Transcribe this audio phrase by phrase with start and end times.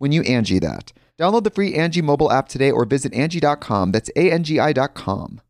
[0.00, 0.92] when you Angie that.
[1.18, 3.92] Download the free Angie mobile app today or visit Angie.com.
[3.92, 5.42] That's A-N-G-I dot com.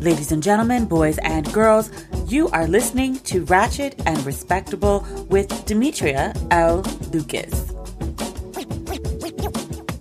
[0.00, 1.90] Ladies and gentlemen, boys and girls,
[2.26, 6.82] you are listening to Ratchet and Respectable with Demetria L.
[7.12, 7.72] Lucas.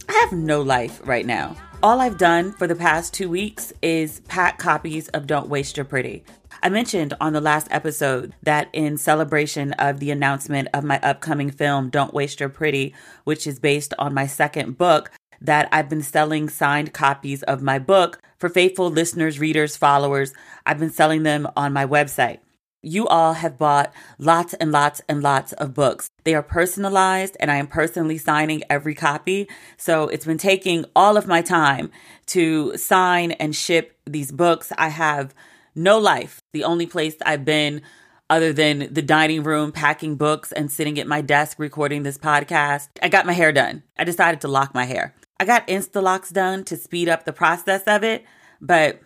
[0.08, 1.56] I have no life right now.
[1.84, 5.86] All I've done for the past two weeks is pack copies of Don't Waste Your
[5.86, 6.24] Pretty.
[6.62, 11.52] I mentioned on the last episode that in celebration of the announcement of my upcoming
[11.52, 12.94] film, Don't Waste Your Pretty,
[13.24, 17.80] which is based on my second book, that I've been selling signed copies of my
[17.80, 20.34] book for faithful listeners, readers, followers.
[20.66, 22.40] I've been selling them on my website.
[22.82, 26.10] You all have bought lots and lots and lots of books.
[26.24, 29.50] They are personalized and I am personally signing every copy.
[29.78, 31.92] So it's been taking all of my time
[32.28, 34.72] to sign and ship these books.
[34.78, 35.34] I have
[35.76, 36.40] no life.
[36.54, 37.82] The only place I've been
[38.30, 42.90] other than the dining room, packing books and sitting at my desk recording this podcast.
[43.02, 43.84] I got my hair done.
[43.98, 45.16] I decided to lock my hair.
[45.40, 48.26] I got Instalocks done to speed up the process of it,
[48.62, 49.00] but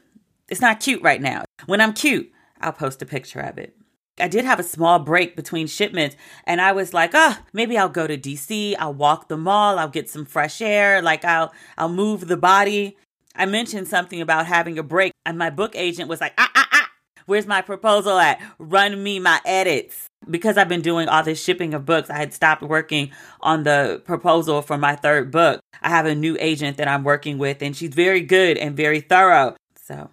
[0.50, 1.46] it's not cute right now.
[1.68, 3.76] When I'm cute, I'll post a picture of it.
[4.20, 7.90] I did have a small break between shipments and I was like, "Oh, maybe I'll
[7.90, 11.90] go to DC, I'll walk the mall, I'll get some fresh air, like I'll I'll
[11.90, 12.98] move the body."
[13.36, 16.68] I mentioned something about having a break and my book agent was like, "Ah ah
[16.72, 16.90] ah,
[17.26, 18.42] Where's my proposal at?
[18.60, 22.34] Run me my edits." Because I've been doing all this shipping of books, I had
[22.34, 23.12] stopped working
[23.42, 25.60] on the proposal for my third book.
[25.82, 29.02] I have a new agent that I'm working with, and she's very good and very
[29.02, 29.56] thorough.
[29.76, 30.10] So,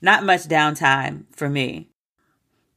[0.00, 1.90] not much downtime for me.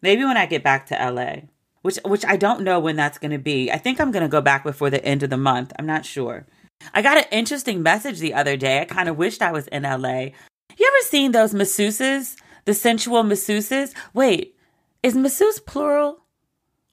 [0.01, 1.47] Maybe when I get back to LA,
[1.81, 3.71] which which I don't know when that's going to be.
[3.71, 5.71] I think I'm going to go back before the end of the month.
[5.79, 6.45] I'm not sure.
[6.93, 8.81] I got an interesting message the other day.
[8.81, 10.29] I kind of wished I was in LA.
[10.79, 12.37] You ever seen those masseuses?
[12.65, 13.93] The sensual masseuses?
[14.13, 14.55] Wait,
[15.03, 16.23] is masseuse plural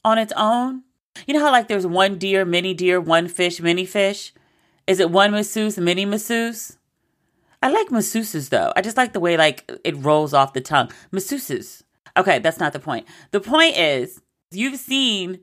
[0.05, 0.83] on its own?
[1.27, 4.33] You know how like there's one deer, many deer, one fish, many fish?
[4.87, 6.79] Is it one masseuse, many masseuse?
[7.63, 8.73] I like masseuses though.
[8.77, 10.91] I just like the way like it rolls off the tongue.
[11.13, 11.83] Masseuses.
[12.17, 13.07] Okay, that's not the point.
[13.31, 14.21] The point is
[14.51, 15.41] you've seen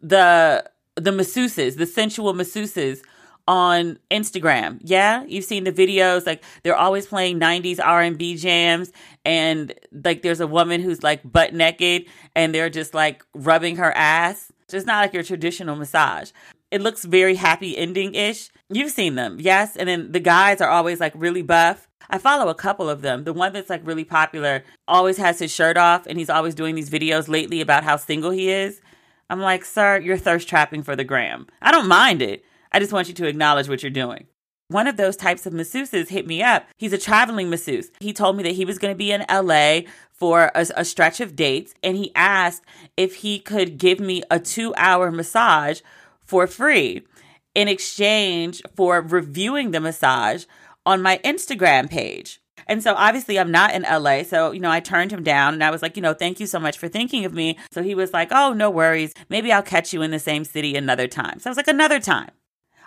[0.00, 3.02] the the masseuses, the sensual masseuses
[3.48, 4.80] on Instagram.
[4.82, 8.92] Yeah, you've seen the videos like they're always playing 90s R&B jams
[9.24, 9.72] and
[10.04, 14.50] like there's a woman who's like butt naked and they're just like rubbing her ass.
[14.72, 16.32] It's not like your traditional massage.
[16.72, 18.50] It looks very happy ending-ish.
[18.68, 19.36] You've seen them.
[19.38, 21.88] Yes, and then the guys are always like really buff.
[22.10, 23.24] I follow a couple of them.
[23.24, 26.74] The one that's like really popular always has his shirt off and he's always doing
[26.74, 28.80] these videos lately about how single he is.
[29.28, 32.44] I'm like, "Sir, you're thirst trapping for the gram." I don't mind it.
[32.72, 34.26] I just want you to acknowledge what you're doing.
[34.68, 36.66] One of those types of masseuses hit me up.
[36.76, 37.90] He's a traveling masseuse.
[38.00, 41.20] He told me that he was going to be in LA for a, a, stretch
[41.20, 42.62] of dates and he asked
[42.96, 45.82] if he could give me a two hour massage
[46.24, 47.06] for free
[47.54, 50.46] in exchange for reviewing the massage
[50.84, 52.40] on my Instagram page.
[52.66, 54.24] And so obviously I'm not in LA.
[54.24, 56.46] So, you know, I turned him down and I was like, you know, thank you
[56.46, 57.56] so much for thinking of me.
[57.70, 59.14] So he was like, oh, no worries.
[59.28, 61.38] Maybe I'll catch you in the same city another time.
[61.38, 62.30] So I was like, another time.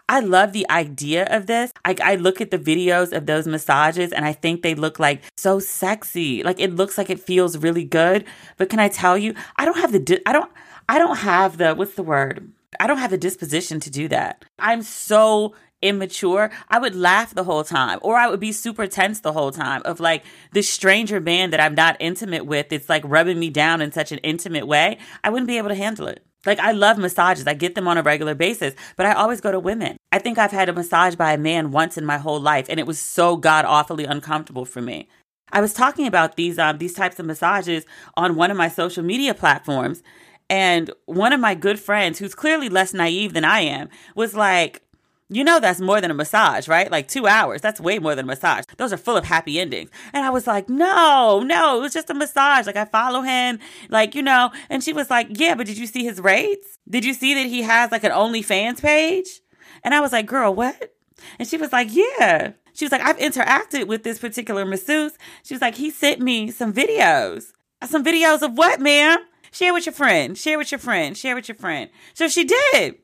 [0.10, 1.72] I love the idea of this.
[1.86, 5.22] I, I look at the videos of those massages and I think they look like
[5.38, 6.42] so sexy.
[6.42, 8.26] Like it looks like it feels really good.
[8.58, 10.52] But can I tell you, I don't have the, I don't,
[10.90, 12.52] I don't have the, what's the word?
[12.80, 14.46] I don't have the disposition to do that.
[14.58, 15.54] I'm so
[15.84, 19.52] immature, I would laugh the whole time or I would be super tense the whole
[19.52, 20.24] time of like
[20.54, 22.74] this stranger man that I'm not intimate with.
[22.74, 24.98] It's like rubbing me down in such an intimate way.
[25.24, 26.26] I wouldn't be able to handle it.
[26.46, 27.48] Like I love massages.
[27.48, 29.98] I get them on a regular basis, but I always go to women.
[30.12, 32.80] I think I've had a massage by a man once in my whole life and
[32.80, 35.08] it was so god awfully uncomfortable for me.
[35.52, 39.04] I was talking about these um these types of massages on one of my social
[39.04, 40.02] media platforms
[40.50, 44.82] and one of my good friends who's clearly less naive than I am was like
[45.30, 46.92] you know that's more than a massage, right?
[46.92, 47.62] Like two hours.
[47.62, 48.66] That's way more than a massage.
[48.78, 49.92] Those are full of happy endings.
[50.12, 52.66] And I was like, no, no, it was just a massage.
[52.66, 53.60] Like I follow him,
[53.90, 56.80] like, you know, and she was like, yeah, but did you see his rates?
[56.90, 59.42] Did you see that he has like an OnlyFans page?
[59.84, 60.96] And I was like, girl, what?
[61.38, 62.54] And she was like, yeah.
[62.74, 65.18] She was like, I've interacted with this particular masseuse.
[65.44, 67.52] She was like, he sent me some videos.
[67.86, 69.20] Some videos of what, ma'am?
[69.52, 70.38] Share with your friend.
[70.38, 71.18] Share with your friend.
[71.18, 71.90] Share with your friend.
[72.14, 72.98] So she did.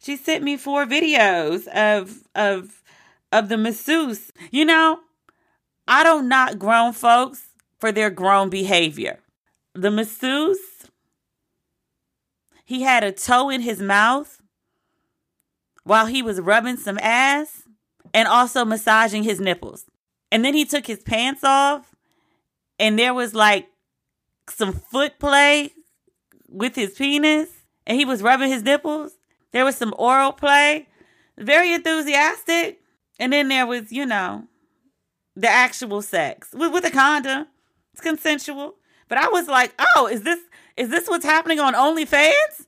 [0.00, 2.82] She sent me four videos of of
[3.32, 4.32] of the masseuse.
[4.50, 5.00] You know,
[5.86, 7.48] I don't knock grown folks
[7.78, 9.20] for their grown behavior.
[9.74, 10.90] The masseuse,
[12.64, 14.40] he had a toe in his mouth
[15.84, 17.62] while he was rubbing some ass
[18.12, 19.86] and also massaging his nipples.
[20.30, 21.94] And then he took his pants off
[22.78, 23.68] and there was like
[24.48, 25.72] some foot play
[26.48, 27.48] with his penis
[27.86, 29.17] and he was rubbing his nipples.
[29.52, 30.88] There was some oral play,
[31.36, 32.80] very enthusiastic.
[33.18, 34.44] And then there was, you know,
[35.34, 37.46] the actual sex with, with a condom.
[37.92, 38.74] It's consensual.
[39.08, 40.40] But I was like, oh, is this
[40.76, 42.66] is this what's happening on OnlyFans?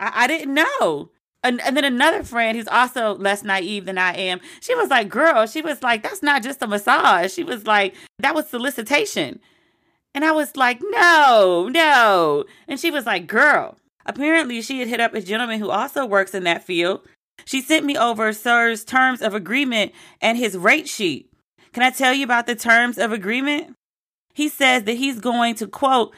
[0.00, 1.10] I, I didn't know.
[1.44, 5.10] And, and then another friend who's also less naive than I am, she was like,
[5.10, 7.32] girl, she was like, that's not just a massage.
[7.32, 9.40] She was like, that was solicitation.
[10.14, 12.44] And I was like, no, no.
[12.66, 16.34] And she was like, girl, Apparently, she had hit up a gentleman who also works
[16.34, 17.00] in that field.
[17.44, 21.30] She sent me over Sir's terms of agreement and his rate sheet.
[21.72, 23.74] Can I tell you about the terms of agreement?
[24.32, 26.14] He says that he's going to, quote,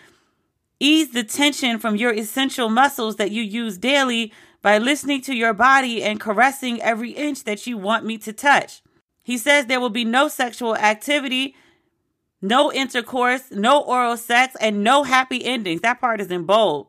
[0.81, 5.55] ease the tension from your essential muscles that you use daily by listening to your
[5.55, 8.83] body and caressing every inch that you want me to touch.
[9.23, 11.55] He says there will be no sexual activity,
[12.43, 15.81] no intercourse, no oral sex, and no happy endings.
[15.81, 16.89] That part is in bold.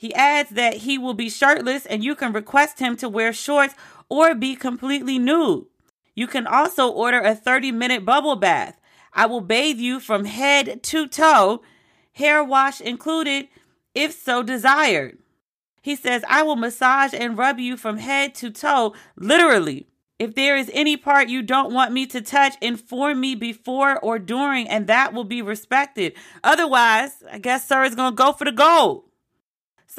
[0.00, 3.74] He adds that he will be shirtless and you can request him to wear shorts
[4.08, 5.66] or be completely nude.
[6.14, 8.80] You can also order a 30 minute bubble bath.
[9.12, 11.60] I will bathe you from head to toe,
[12.12, 13.48] hair wash included,
[13.94, 15.18] if so desired.
[15.82, 19.86] He says, I will massage and rub you from head to toe, literally.
[20.18, 24.18] If there is any part you don't want me to touch, inform me before or
[24.18, 26.14] during, and that will be respected.
[26.42, 29.04] Otherwise, I guess Sir is going to go for the gold.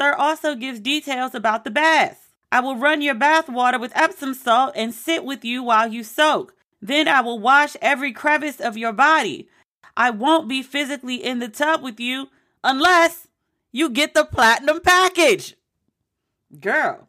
[0.02, 2.28] Sir also gives details about the bath.
[2.52, 6.04] I will run your bath water with Epsom salt and sit with you while you
[6.04, 6.56] soak.
[6.82, 9.48] Then I will wash every crevice of your body.
[9.96, 12.30] I won't be physically in the tub with you
[12.64, 13.28] unless
[13.72, 15.56] you get the platinum package.
[16.60, 17.08] Girl,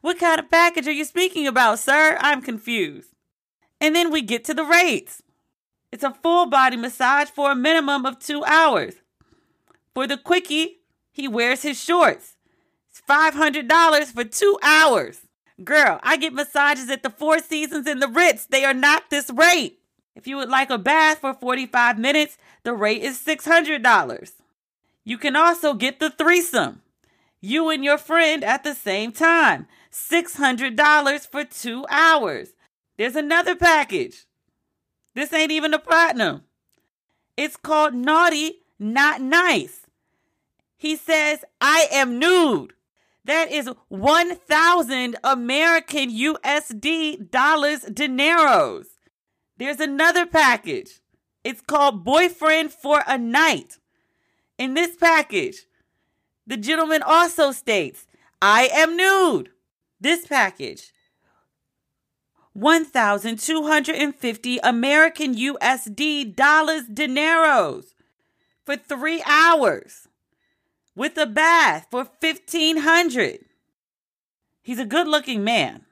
[0.00, 2.16] what kind of package are you speaking about, sir?
[2.18, 3.10] I'm confused.
[3.78, 5.22] And then we get to the rates.
[5.92, 8.94] It's a full body massage for a minimum of two hours.
[9.92, 10.78] For the quickie,
[11.12, 12.36] he wears his shorts.
[12.90, 15.20] It's $500 for two hours.
[15.62, 18.46] Girl, I get massages at the Four Seasons and the Ritz.
[18.46, 19.78] They are not this rate.
[20.16, 24.32] If you would like a bath for 45 minutes, the rate is $600.
[25.04, 26.82] You can also get the threesome.
[27.40, 29.66] You and your friend at the same time.
[29.92, 32.50] $600 for two hours.
[32.96, 34.26] There's another package.
[35.14, 36.42] This ain't even a platinum.
[37.36, 39.81] It's called Naughty, Not Nice.
[40.82, 42.72] He says, I am nude.
[43.24, 48.86] That is 1,000 American USD dollars dineros.
[49.58, 51.00] There's another package.
[51.44, 53.78] It's called Boyfriend for a Night.
[54.58, 55.66] In this package,
[56.48, 58.08] the gentleman also states,
[58.42, 59.50] I am nude.
[60.00, 60.92] This package,
[62.54, 67.94] 1,250 American USD dollars dineros
[68.66, 70.08] for three hours
[70.94, 73.44] with a bath for 1500
[74.62, 75.86] He's a good looking man.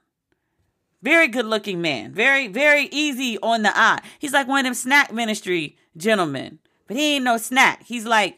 [1.01, 2.13] Very good looking man.
[2.13, 3.99] Very, very easy on the eye.
[4.19, 6.59] He's like one of them snack ministry gentlemen.
[6.87, 7.83] But he ain't no snack.
[7.83, 8.37] He's like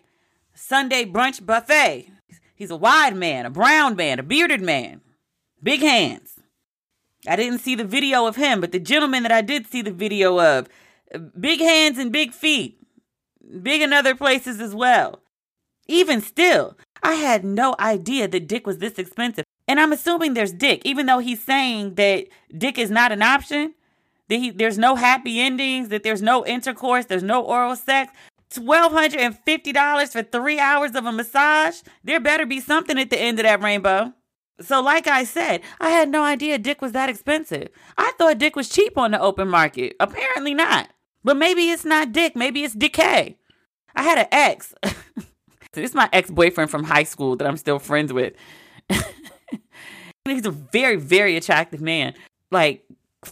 [0.56, 2.10] Sunday brunch buffet.
[2.56, 5.02] He's a wide man, a brown man, a bearded man.
[5.62, 6.40] Big hands.
[7.28, 9.92] I didn't see the video of him, but the gentleman that I did see the
[9.92, 10.68] video of,
[11.40, 12.80] big hands and big feet.
[13.62, 15.23] Big in other places as well.
[15.88, 19.46] Even still, I had no idea that dick was this expensive.
[19.68, 23.74] And I'm assuming there's dick, even though he's saying that dick is not an option,
[24.30, 28.12] that he, there's no happy endings, that there's no intercourse, there's no oral sex.
[28.52, 31.82] $1,250 for three hours of a massage?
[32.04, 34.14] There better be something at the end of that rainbow.
[34.62, 37.70] So, like I said, I had no idea dick was that expensive.
[37.98, 39.96] I thought dick was cheap on the open market.
[40.00, 40.90] Apparently not.
[41.24, 42.36] But maybe it's not dick.
[42.36, 43.38] Maybe it's decay.
[43.96, 44.76] I had an ex.
[45.82, 48.34] this is my ex boyfriend from high school that I'm still friends with.
[50.26, 52.14] He's a very, very attractive man.
[52.52, 52.86] Like,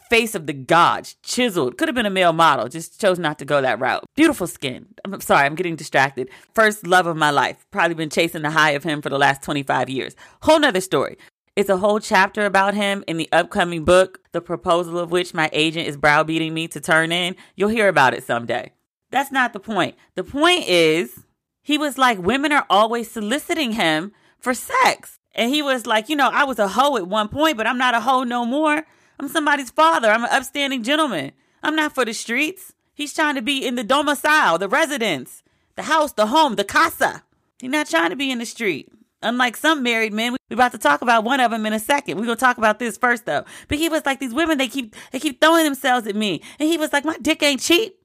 [0.09, 1.77] face of the gods, chiseled.
[1.77, 4.03] Could have been a male model, just chose not to go that route.
[4.15, 4.87] Beautiful skin.
[5.05, 6.29] I'm sorry, I'm getting distracted.
[6.53, 7.65] First love of my life.
[7.71, 10.15] Probably been chasing the high of him for the last 25 years.
[10.41, 11.17] Whole nother story.
[11.55, 15.49] It's a whole chapter about him in the upcoming book, the proposal of which my
[15.51, 17.35] agent is browbeating me to turn in.
[17.55, 18.71] You'll hear about it someday.
[19.11, 19.95] That's not the point.
[20.15, 21.25] The point is,
[21.61, 25.19] he was like, women are always soliciting him for sex.
[25.33, 27.77] And he was like, you know, I was a hoe at one point, but I'm
[27.77, 28.83] not a hoe no more.
[29.19, 30.09] I'm somebody's father.
[30.09, 31.31] I'm an upstanding gentleman.
[31.63, 32.73] I'm not for the streets.
[32.93, 35.43] He's trying to be in the domicile, the residence,
[35.75, 37.23] the house, the home, the casa.
[37.59, 38.91] He's not trying to be in the street.
[39.23, 42.17] Unlike some married men, we're about to talk about one of them in a second.
[42.17, 43.45] We're gonna talk about this first though.
[43.67, 46.41] But he was like, these women, they keep they keep throwing themselves at me.
[46.59, 47.99] And he was like, My dick ain't cheap.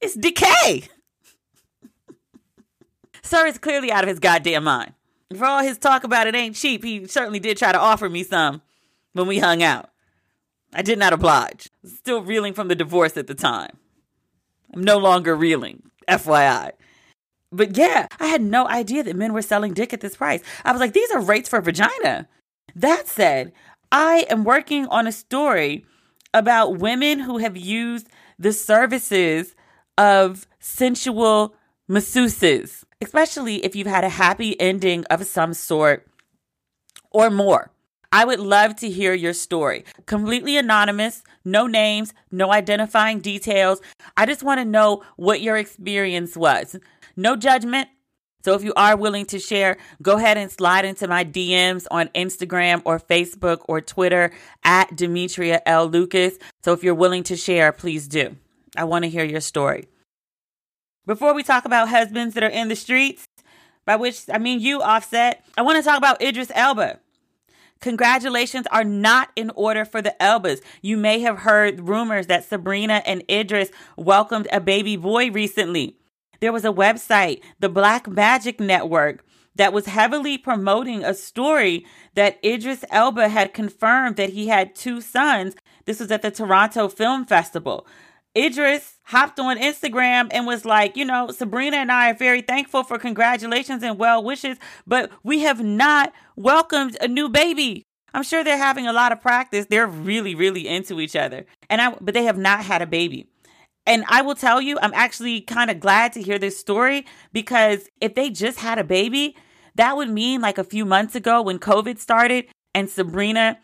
[0.00, 0.88] It's decay.
[3.22, 4.94] Sir is clearly out of his goddamn mind.
[5.36, 8.24] For all his talk about it ain't cheap, he certainly did try to offer me
[8.24, 8.62] some
[9.12, 9.90] when we hung out.
[10.72, 11.68] I did not oblige.
[11.84, 13.76] Still reeling from the divorce at the time.
[14.72, 16.72] I'm no longer reeling, FYI.
[17.52, 20.42] But yeah, I had no idea that men were selling dick at this price.
[20.64, 22.28] I was like, these are rates for vagina.
[22.76, 23.52] That said,
[23.90, 25.84] I am working on a story
[26.32, 28.08] about women who have used
[28.38, 29.56] the services
[29.98, 31.56] of sensual
[31.88, 36.06] masseuses, especially if you've had a happy ending of some sort
[37.10, 37.70] or more.
[38.12, 39.84] I would love to hear your story.
[40.06, 43.80] Completely anonymous, no names, no identifying details.
[44.16, 46.76] I just want to know what your experience was.
[47.16, 47.88] No judgment.
[48.42, 52.08] So if you are willing to share, go ahead and slide into my DMs on
[52.08, 54.32] Instagram or Facebook or Twitter
[54.64, 55.86] at Demetria L.
[55.86, 56.38] Lucas.
[56.62, 58.36] So if you're willing to share, please do.
[58.76, 59.88] I want to hear your story.
[61.06, 63.26] Before we talk about husbands that are in the streets,
[63.86, 67.00] by which I mean you, Offset, I want to talk about Idris Elba.
[67.80, 70.60] Congratulations are not in order for the Elbas.
[70.82, 75.96] You may have heard rumors that Sabrina and Idris welcomed a baby boy recently.
[76.40, 79.24] There was a website, the Black Magic Network,
[79.56, 85.00] that was heavily promoting a story that Idris Elba had confirmed that he had two
[85.00, 85.54] sons.
[85.86, 87.86] This was at the Toronto Film Festival.
[88.36, 92.84] Idris hopped on Instagram and was like, you know, Sabrina and I are very thankful
[92.84, 94.56] for congratulations and well wishes,
[94.86, 97.82] but we have not welcomed a new baby.
[98.14, 99.66] I'm sure they're having a lot of practice.
[99.68, 101.46] They're really, really into each other.
[101.68, 103.26] And I but they have not had a baby.
[103.86, 107.88] And I will tell you, I'm actually kind of glad to hear this story because
[108.00, 109.36] if they just had a baby,
[109.74, 113.58] that would mean like a few months ago when COVID started and Sabrina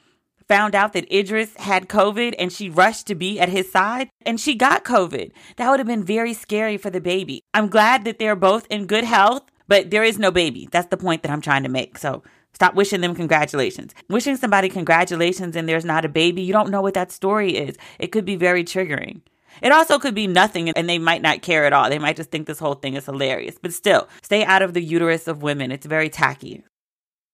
[0.49, 4.41] found out that Idris had COVID and she rushed to be at his side and
[4.41, 5.33] she got COVID.
[5.57, 7.43] That would have been very scary for the baby.
[7.55, 10.69] I'm glad that they're both in good health, but there is no baby.
[10.71, 11.99] That's the point that I'm trying to make.
[11.99, 12.23] So
[12.53, 13.95] stop wishing them congratulations.
[14.09, 17.77] Wishing somebody congratulations and there's not a baby, you don't know what that story is.
[17.99, 19.23] It could be very triggering.
[19.63, 21.89] It also could be nothing and they might not care at all.
[21.89, 23.57] They might just think this whole thing is hilarious.
[23.61, 25.73] But still, stay out of the uterus of women.
[25.73, 26.63] It's very tacky.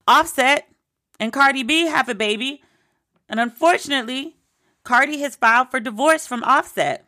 [0.06, 0.68] Offset
[1.18, 2.62] and Cardi B have a baby
[3.32, 4.36] and unfortunately,
[4.84, 7.06] Cardi has filed for divorce from Offset.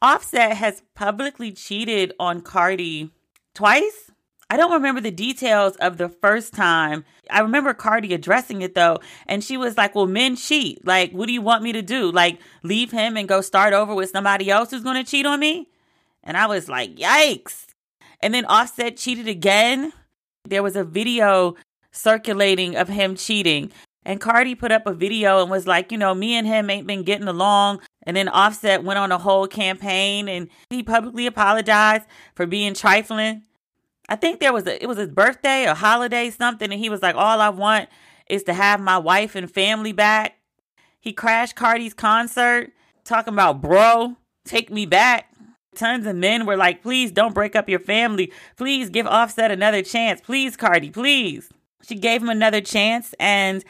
[0.00, 3.10] Offset has publicly cheated on Cardi
[3.54, 4.12] twice.
[4.48, 7.04] I don't remember the details of the first time.
[7.28, 10.86] I remember Cardi addressing it though, and she was like, Well, men cheat.
[10.86, 12.12] Like, what do you want me to do?
[12.12, 15.68] Like, leave him and go start over with somebody else who's gonna cheat on me?
[16.22, 17.66] And I was like, Yikes.
[18.20, 19.92] And then Offset cheated again.
[20.44, 21.56] There was a video
[21.90, 23.72] circulating of him cheating.
[24.04, 26.86] And Cardi put up a video and was like, you know, me and him ain't
[26.86, 27.80] been getting along.
[28.06, 33.42] And then Offset went on a whole campaign and he publicly apologized for being trifling.
[34.08, 37.00] I think there was a it was his birthday or holiday something and he was
[37.00, 37.88] like all I want
[38.28, 40.36] is to have my wife and family back.
[41.00, 42.72] He crashed Cardi's concert
[43.04, 45.30] talking about bro, take me back.
[45.74, 48.32] Tons of men were like, "Please don't break up your family.
[48.56, 50.20] Please give Offset another chance.
[50.20, 51.50] Please Cardi, please."
[51.82, 53.64] She gave him another chance and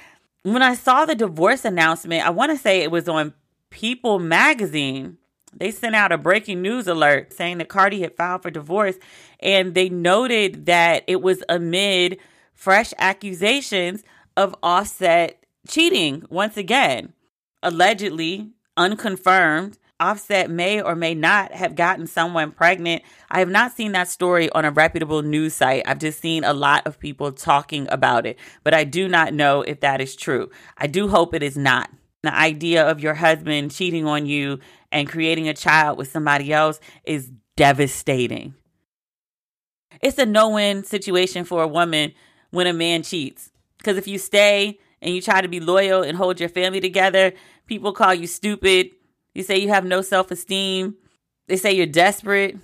[0.44, 3.34] when I saw the divorce announcement, I want to say it was on
[3.70, 5.18] People magazine.
[5.56, 8.96] They sent out a breaking news alert saying that Cardi had filed for divorce,
[9.40, 12.18] and they noted that it was amid
[12.52, 14.04] fresh accusations
[14.36, 17.14] of Offset cheating once again.
[17.62, 23.02] Allegedly, unconfirmed, Offset may or may not have gotten someone pregnant.
[23.30, 25.82] I have not seen that story on a reputable news site.
[25.86, 29.62] I've just seen a lot of people talking about it, but I do not know
[29.62, 30.50] if that is true.
[30.76, 31.88] I do hope it is not.
[32.22, 34.58] The idea of your husband cheating on you
[34.92, 38.52] and creating a child with somebody else is devastating.
[40.02, 42.12] It's a no win situation for a woman
[42.50, 43.50] when a man cheats.
[43.78, 47.32] Because if you stay and you try to be loyal and hold your family together,
[47.66, 48.90] people call you stupid.
[49.34, 50.94] You say you have no self esteem.
[51.48, 52.56] They say you're desperate.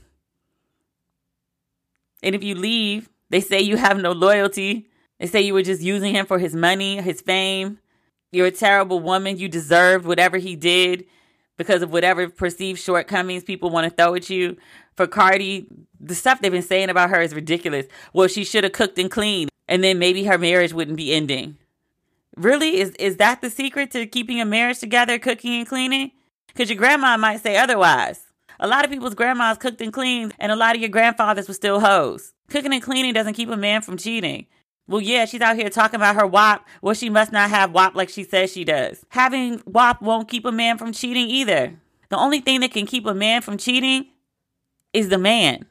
[2.23, 4.89] And if you leave, they say you have no loyalty.
[5.19, 7.79] They say you were just using him for his money, his fame.
[8.33, 9.39] You're a terrible woman.
[9.39, 11.05] You deserved whatever he did
[11.57, 14.57] because of whatever perceived shortcomings people want to throw at you.
[14.97, 15.67] For Cardi,
[15.99, 17.87] the stuff they've been saying about her is ridiculous.
[18.13, 21.59] Well, she should have cooked and cleaned, and then maybe her marriage wouldn't be ending.
[22.37, 22.81] Really?
[22.81, 26.13] Is is that the secret to keeping a marriage together, cooking and cleaning?
[26.53, 28.27] Because your grandma might say otherwise.
[28.59, 31.55] A lot of people's grandmas cooked and cleaned, and a lot of your grandfathers were
[31.55, 32.35] still hoes.
[32.51, 34.47] Cooking and cleaning doesn't keep a man from cheating.
[34.87, 36.67] Well, yeah, she's out here talking about her WAP.
[36.83, 39.05] Well, she must not have WAP like she says she does.
[39.11, 41.79] Having WAP won't keep a man from cheating either.
[42.09, 44.07] The only thing that can keep a man from cheating
[44.93, 45.65] is the man.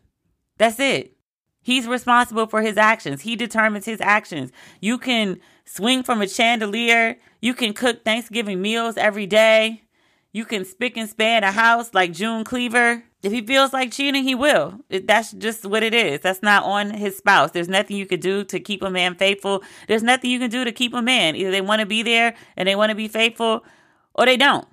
[0.57, 1.17] That's it.
[1.61, 3.21] He's responsible for his actions.
[3.21, 4.51] He determines his actions.
[4.79, 7.17] You can swing from a chandelier.
[7.41, 9.83] You can cook Thanksgiving meals every day.
[10.31, 13.03] You can spick and span a house like June Cleaver.
[13.23, 14.79] If he feels like cheating, he will.
[14.89, 16.21] That's just what it is.
[16.21, 17.51] That's not on his spouse.
[17.51, 19.63] There's nothing you can do to keep a man faithful.
[19.87, 21.35] There's nothing you can do to keep a man.
[21.35, 23.65] Either they want to be there and they want to be faithful
[24.13, 24.67] or they don't.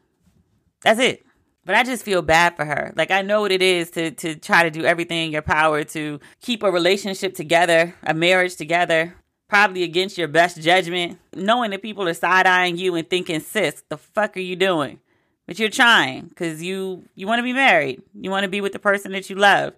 [0.83, 1.25] That's it.
[1.65, 2.93] But I just feel bad for her.
[2.95, 5.83] Like I know what it is to to try to do everything in your power
[5.83, 9.17] to keep a relationship together, a marriage together,
[9.49, 13.83] probably against your best judgment, knowing that people are side eyeing you and thinking, sis,
[13.89, 15.01] the fuck are you doing?
[15.47, 18.03] But you're trying because you you want to be married.
[18.15, 19.75] You want to be with the person that you love.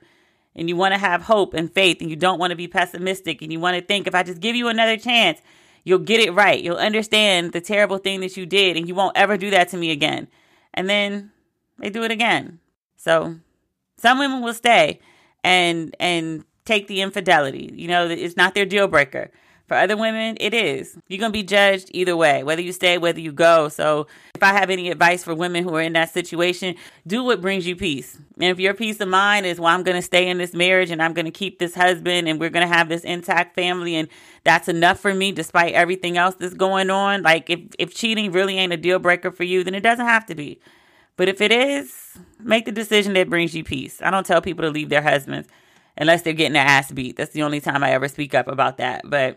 [0.57, 3.43] And you want to have hope and faith and you don't want to be pessimistic
[3.43, 5.41] and you want to think if I just give you another chance,
[5.85, 6.61] you'll get it right.
[6.61, 9.77] You'll understand the terrible thing that you did and you won't ever do that to
[9.77, 10.27] me again.
[10.75, 11.31] And then
[11.79, 12.59] they do it again.
[12.97, 13.37] So
[13.99, 15.01] some women will stay
[15.45, 17.71] and and take the infidelity.
[17.75, 19.31] You know, it's not their deal breaker.
[19.69, 20.97] For other women, it is.
[21.09, 23.69] You're going to be judged either way, whether you stay, whether you go.
[23.69, 26.75] So, if I have any advice for women who are in that situation,
[27.07, 28.17] do what brings you peace.
[28.37, 30.91] And if your peace of mind is, well, I'm going to stay in this marriage
[30.91, 33.95] and I'm going to keep this husband and we're going to have this intact family
[33.95, 34.09] and
[34.45, 38.57] that's enough for me despite everything else that's going on, like if, if cheating really
[38.57, 40.59] ain't a deal breaker for you, then it doesn't have to be.
[41.19, 44.01] But if it is, make the decision that brings you peace.
[44.01, 45.49] I don't tell people to leave their husbands
[45.99, 47.17] unless they're getting their ass beat.
[47.17, 49.03] That's the only time I ever speak up about that.
[49.05, 49.37] But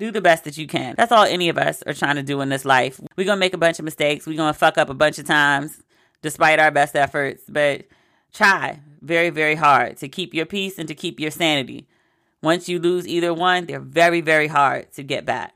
[0.00, 0.94] do the best that you can.
[0.96, 2.98] That's all any of us are trying to do in this life.
[3.16, 4.26] We're going to make a bunch of mistakes.
[4.26, 5.82] We're going to fuck up a bunch of times
[6.22, 7.84] despite our best efforts, but
[8.32, 11.86] try very, very hard to keep your peace and to keep your sanity.
[12.42, 15.54] Once you lose either one, they're very, very hard to get back.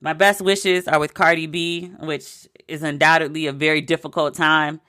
[0.00, 4.82] My best wishes are with Cardi B, which is undoubtedly a very difficult time.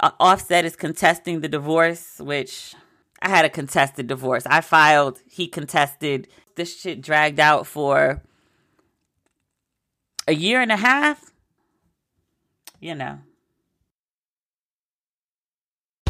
[0.00, 2.74] Offset is contesting the divorce, which
[3.22, 4.44] I had a contested divorce.
[4.46, 6.28] I filed, he contested.
[6.56, 8.22] This shit dragged out for
[10.26, 11.32] a year and a half.
[12.80, 13.18] You know.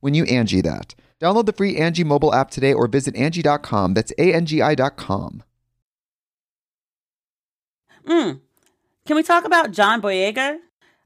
[0.00, 0.94] when you Angie that.
[1.20, 3.94] Download the free Angie mobile app today or visit Angie.com.
[3.94, 5.42] That's A-N-G-I dot com.
[8.06, 8.40] Mm.
[9.06, 10.58] Can we talk about John Boyega?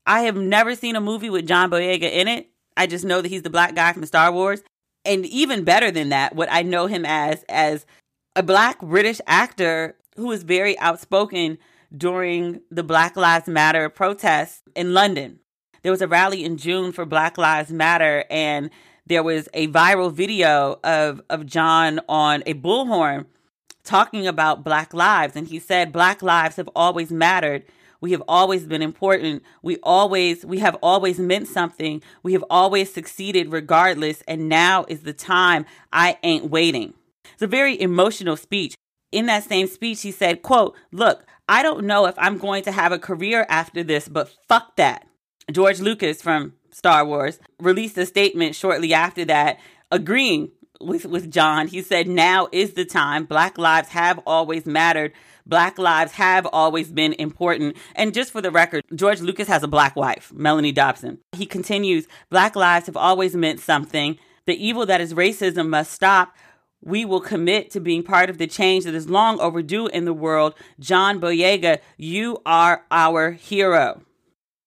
[0.06, 2.48] I have never seen a movie with John Boyega in it.
[2.76, 4.62] I just know that he's the black guy from Star Wars.
[5.04, 7.84] And even better than that, what I know him as as
[8.36, 11.58] a black British actor who was very outspoken
[11.96, 15.40] during the Black Lives Matter protests in London.
[15.84, 18.70] There was a rally in June for Black Lives Matter, and
[19.06, 23.26] there was a viral video of, of John on a bullhorn
[23.84, 25.36] talking about Black lives.
[25.36, 27.64] And he said, Black lives have always mattered.
[28.00, 29.42] We have always been important.
[29.60, 32.00] We always, we have always meant something.
[32.22, 34.22] We have always succeeded regardless.
[34.26, 35.66] And now is the time.
[35.92, 36.94] I ain't waiting.
[37.34, 38.74] It's a very emotional speech.
[39.12, 42.72] In that same speech, he said, quote, look, I don't know if I'm going to
[42.72, 45.06] have a career after this, but fuck that.
[45.50, 51.68] George Lucas from Star Wars released a statement shortly after that agreeing with, with John.
[51.68, 53.24] He said, now is the time.
[53.24, 55.12] Black lives have always mattered.
[55.46, 57.76] Black lives have always been important.
[57.94, 61.18] And just for the record, George Lucas has a black wife, Mellody Hobson.
[61.32, 64.18] He continues, Black lives have always meant something.
[64.46, 66.34] The evil that is racism must stop
[66.84, 70.12] we will commit to being part of the change that is long overdue in the
[70.12, 70.54] world.
[70.78, 74.02] John Boyega, you are our hero.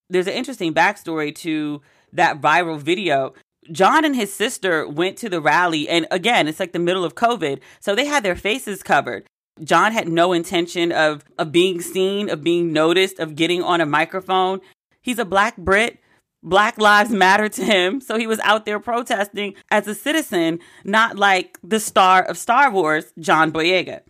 [0.09, 1.81] There's an interesting backstory to
[2.13, 3.33] that viral video.
[3.71, 7.15] John and his sister went to the rally, and again, it's like the middle of
[7.15, 9.27] COVID, so they had their faces covered.
[9.63, 13.85] John had no intention of, of being seen, of being noticed, of getting on a
[13.85, 14.61] microphone.
[15.01, 15.99] He's a black Brit
[16.43, 17.99] Black Lives Matter to him.
[17.99, 22.71] So he was out there protesting as a citizen, not like the star of Star
[22.71, 24.01] Wars, John Boyega.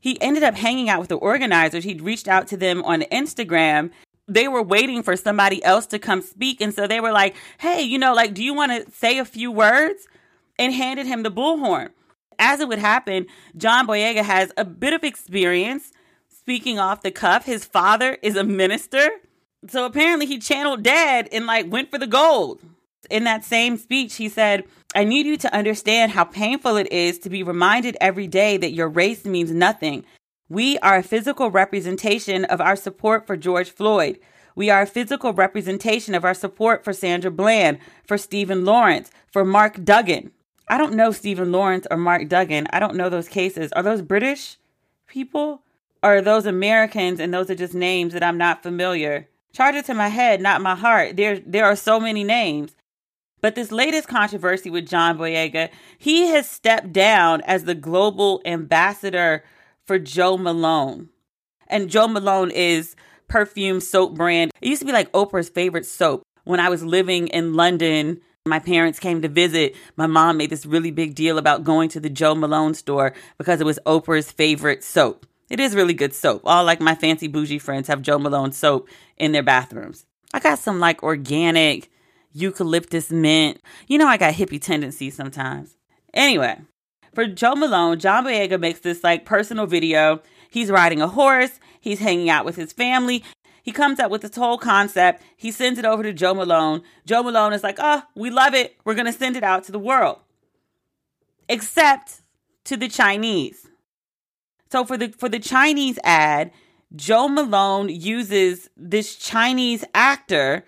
[0.00, 1.84] He ended up hanging out with the organizers.
[1.84, 3.90] He'd reached out to them on Instagram.
[4.26, 6.60] They were waiting for somebody else to come speak.
[6.60, 9.24] And so they were like, hey, you know, like, do you want to say a
[9.24, 10.06] few words?
[10.58, 11.90] And handed him the bullhorn.
[12.38, 15.92] As it would happen, John Boyega has a bit of experience
[16.28, 17.44] speaking off the cuff.
[17.44, 19.08] His father is a minister.
[19.68, 22.60] So apparently he channeled dad and like went for the gold.
[23.10, 27.18] In that same speech, he said, I need you to understand how painful it is
[27.20, 30.04] to be reminded every day that your race means nothing.
[30.54, 34.20] We are a physical representation of our support for George Floyd.
[34.54, 39.44] We are a physical representation of our support for Sandra Bland, for Stephen Lawrence, for
[39.44, 40.30] Mark Duggan.
[40.68, 42.68] I don't know Stephen Lawrence or Mark Duggan.
[42.72, 43.72] I don't know those cases.
[43.72, 44.58] Are those British
[45.08, 45.62] people?
[46.04, 49.28] Or are those Americans and those are just names that I'm not familiar?
[49.52, 51.16] Charge it to my head, not my heart.
[51.16, 52.76] There, there are so many names.
[53.40, 59.42] But this latest controversy with John Boyega, he has stepped down as the global ambassador
[59.86, 61.08] for Jo Malone.
[61.68, 62.96] And Jo Malone is
[63.28, 64.50] perfume soap brand.
[64.60, 66.22] It used to be like Oprah's favorite soap.
[66.44, 69.74] When I was living in London, my parents came to visit.
[69.96, 73.60] My mom made this really big deal about going to the Jo Malone store because
[73.60, 75.26] it was Oprah's favorite soap.
[75.50, 76.42] It is really good soap.
[76.44, 80.04] All like my fancy bougie friends have Jo Malone soap in their bathrooms.
[80.32, 81.90] I got some like organic
[82.32, 83.60] eucalyptus mint.
[83.86, 85.76] You know, I got hippie tendencies sometimes.
[86.12, 86.60] Anyway,
[87.14, 90.22] for Jo Malone, John Boyega makes this like personal video.
[90.50, 93.24] He's riding a horse, he's hanging out with his family.
[93.62, 95.22] He comes up with this whole concept.
[95.34, 96.82] He sends it over to Jo Malone.
[97.06, 98.76] Jo Malone is like, oh, we love it.
[98.84, 100.18] We're going to send it out to the world.
[101.48, 102.20] Except
[102.64, 103.66] to the Chinese.
[104.70, 106.50] So for the for the Chinese ad,
[106.94, 110.64] Jo Malone uses this Chinese actor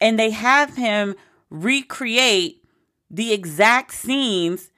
[0.00, 1.14] and they have him
[1.50, 2.64] recreate
[3.10, 4.70] the exact scenes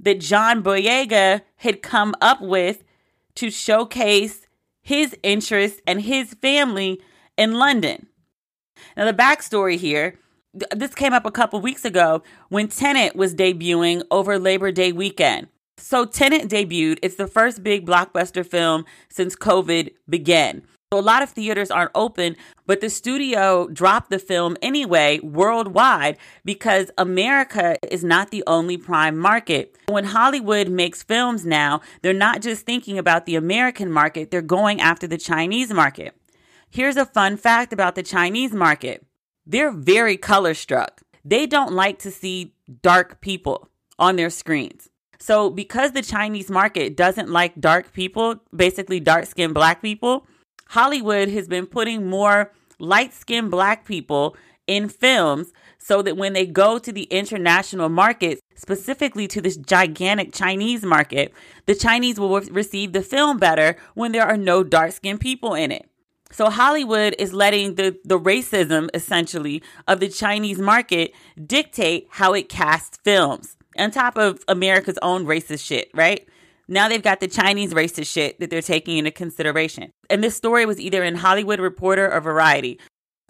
[0.00, 2.84] that John Boyega had come up with
[3.36, 4.46] to showcase
[4.82, 7.00] his interest and his family
[7.36, 8.06] in London.
[8.96, 10.18] Now, the backstory here
[10.74, 15.48] this came up a couple weeks ago when Tenet was debuting over Labor Day weekend.
[15.78, 16.98] So Tenet debuted.
[17.02, 20.62] It's the first big blockbuster film since COVID began.
[20.92, 26.16] So a lot of theaters aren't open, but the studio dropped the film anyway worldwide
[26.44, 29.74] because America is not the only prime market.
[29.88, 34.80] When Hollywood makes films now, they're not just thinking about the American market, they're going
[34.80, 36.14] after the Chinese market.
[36.70, 39.04] Here's a fun fact about the Chinese market
[39.44, 41.02] they're very color struck.
[41.24, 44.88] They don't like to see dark people on their screens.
[45.18, 50.26] So, because the Chinese market doesn't like dark people, basically dark skinned black people,
[50.68, 56.46] Hollywood has been putting more light skinned black people in films so that when they
[56.46, 61.32] go to the international markets, specifically to this gigantic Chinese market,
[61.66, 65.70] the Chinese will receive the film better when there are no dark skinned people in
[65.70, 65.88] it.
[66.32, 71.12] So Hollywood is letting the, the racism essentially of the Chinese market
[71.46, 76.26] dictate how it casts films on top of America's own racist shit, right?
[76.68, 79.90] Now they've got the Chinese racist shit that they're taking into consideration.
[80.10, 82.80] And this story was either in Hollywood Reporter or Variety.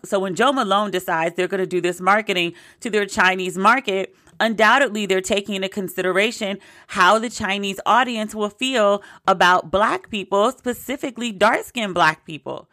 [0.05, 4.15] So when Jo Malone decides they're going to do this marketing to their Chinese market,
[4.41, 11.33] undoubtedly they're taking into consideration how the Chinese audience will feel about black people, specifically
[11.33, 12.69] dark skinned black people.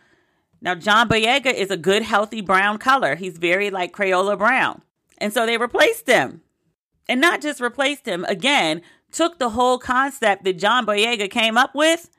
[0.62, 3.16] Now, John Boyega is a good, healthy brown color.
[3.16, 4.82] He's very like Crayola brown.
[5.18, 6.42] And so they replaced him.
[7.10, 8.82] And not just replaced him, again,
[9.14, 12.10] took the whole concept that John Boyega came up with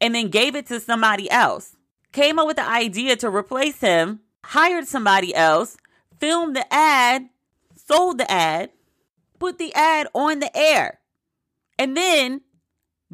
[0.00, 1.76] and then gave it to somebody else.
[2.12, 5.76] Came up with the idea to replace him, hired somebody else,
[6.20, 7.30] filmed the ad,
[7.74, 8.70] sold the ad,
[9.38, 10.98] put the ad on the air.
[11.78, 12.42] And then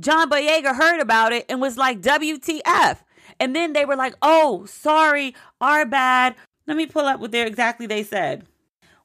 [0.00, 2.98] John Boyega heard about it and was like, WTF.
[3.38, 6.34] And then they were like, oh, sorry, our bad.
[6.66, 8.46] Let me pull up what they're exactly they said.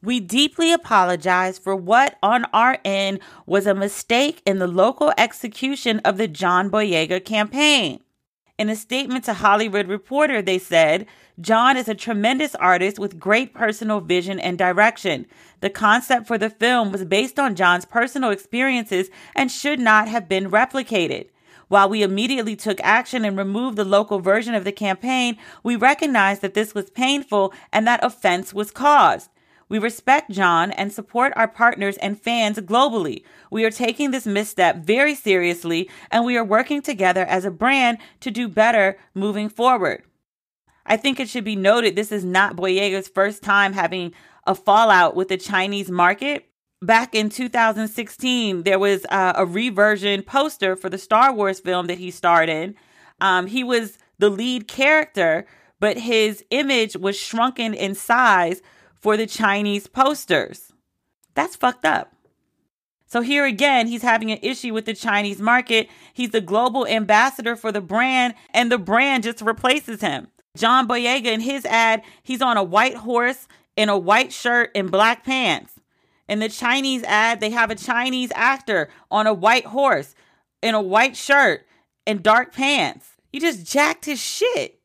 [0.04, 6.00] We deeply apologize for what on our end was a mistake in the local execution
[6.00, 8.02] of the John Boyega campaign.
[8.60, 11.08] In a statement to Hollywood Reporter, they said,
[11.40, 15.26] John is a tremendous artist with great personal vision and direction.
[15.62, 20.28] The concept for the film was based on John's personal experiences and should not have
[20.28, 21.30] been replicated.
[21.70, 26.42] While we immediately took action and removed the local version of the campaign, we recognized
[26.42, 29.30] that this was painful and that offense was caused.
[29.74, 33.24] We respect John and support our partners and fans globally.
[33.50, 37.98] We are taking this misstep very seriously and we are working together as a brand
[38.20, 40.04] to do better moving forward.
[40.86, 44.14] I think it should be noted this is not Boyega's first time having
[44.46, 46.46] a fallout with the Chinese market.
[46.84, 51.98] Back in 2016, there was uh, a reversion poster for the Star Wars film that
[51.98, 52.76] he starred in.
[53.22, 55.48] Um, he was the lead character,
[55.80, 58.62] but his image was shrunken in size
[59.04, 60.72] for the Chinese posters.
[61.36, 62.16] That's fucked up.
[63.06, 65.90] So here again, he's having an issue with the Chinese market.
[66.14, 70.30] He's the global ambassador for the brand, and the brand just replaces him.
[70.56, 74.90] John Boyega in his ad, he's on a white horse in a white shirt and
[74.90, 75.74] black pants.
[76.30, 80.16] In the Chinese ad, they have a Chinese actor on a white horse
[80.62, 81.68] in a white shirt
[82.08, 83.10] and dark pants.
[83.34, 84.80] He just jacked his shit.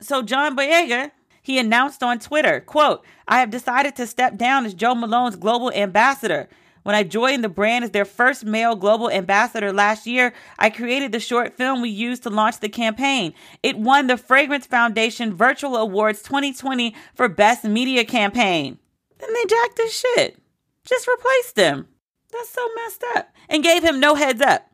[0.00, 4.74] So John Boyega, he announced on Twitter, quote, I have decided to step down as
[4.74, 6.48] Jo Malone's global ambassador.
[6.84, 11.12] When I joined the brand as their first male global ambassador last year, I created
[11.12, 13.34] the short film we used to launch the campaign.
[13.62, 18.78] It won the Fragrance Foundation Virtual Awards 2020 for Best Media Campaign.
[19.18, 20.38] Then they jacked his shit.
[20.84, 21.88] Just replaced him.
[22.32, 23.32] That's so messed up.
[23.48, 24.71] And gave him no heads up.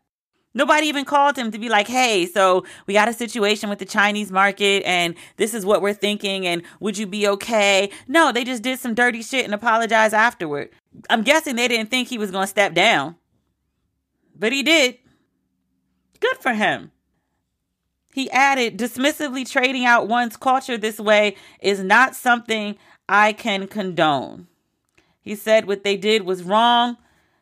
[0.59, 3.85] Nobody even called him to be like, hey, so we got a situation with the
[3.85, 7.91] Chinese market and this is what we're thinking and would you be okay?
[8.09, 10.71] No, they just did some dirty shit and apologized afterward.
[11.09, 13.15] I'm guessing they didn't think he was going to step down.
[14.37, 14.99] But he did.
[16.19, 16.91] Good for him.
[18.13, 22.75] He added, dismissively trading out one's culture this way is not something
[23.09, 24.49] I can condone.
[25.21, 26.97] He said what they did was wrong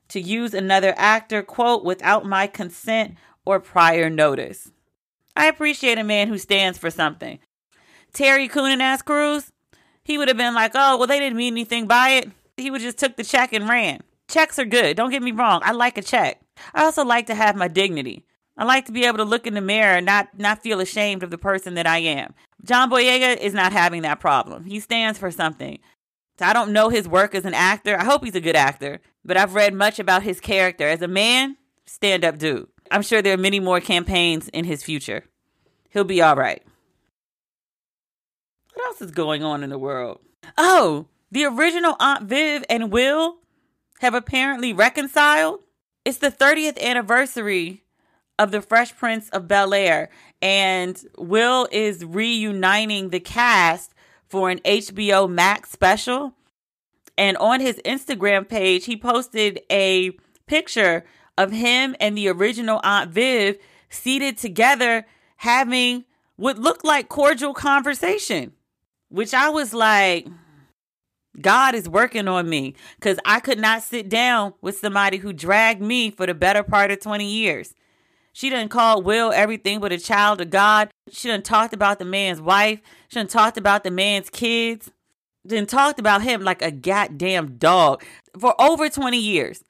[0.08, 4.70] to use another actor, quote, without my consent or prior notice.
[5.36, 7.38] I appreciate a man who stands for something.
[8.12, 9.52] Terry Coonan ass Crews,
[10.02, 12.30] he would have been like, oh, well, they didn't mean anything by it.
[12.56, 14.00] He would just took the check and ran.
[14.28, 14.96] Checks are good.
[14.96, 15.60] Don't get me wrong.
[15.64, 16.40] I like a check.
[16.74, 18.24] I also like to have my dignity.
[18.56, 21.22] I like to be able to look in the mirror and not, not feel ashamed
[21.22, 22.32] of the person that I am.
[22.64, 24.64] John Boyega is not having that problem.
[24.64, 25.78] He stands for something.
[26.40, 27.98] I don't know his work as an actor.
[27.98, 30.86] I hope he's a good actor, but I've read much about his character.
[30.86, 32.68] As a man, stand up dude.
[32.90, 35.24] I'm sure there are many more campaigns in his future.
[35.90, 36.62] He'll be all right.
[38.74, 40.20] What else is going on in the world?
[40.58, 43.36] Oh, the original Aunt Viv and Will
[44.00, 45.60] have apparently reconciled.
[46.04, 47.82] It's the 30th anniversary
[48.38, 50.10] of the Fresh Prince of Bel Air,
[50.42, 53.94] and Will is reuniting the cast
[54.28, 56.34] for an HBO Max special.
[57.18, 60.12] And on his Instagram page, he posted a
[60.46, 61.04] picture
[61.38, 63.56] of him and the original Aunt Viv
[63.88, 66.04] seated together having
[66.36, 68.52] what looked like cordial conversation,
[69.08, 70.26] which I was like,
[71.40, 75.82] God is working on me because I could not sit down with somebody who dragged
[75.82, 77.74] me for the better part of 20 years.
[78.36, 80.90] She done called Will everything but a child of God.
[81.10, 82.82] She done talked about the man's wife.
[83.08, 84.90] She done talked about the man's kids.
[85.42, 88.04] Then talked about him like a goddamn dog
[88.38, 89.64] for over 20 years.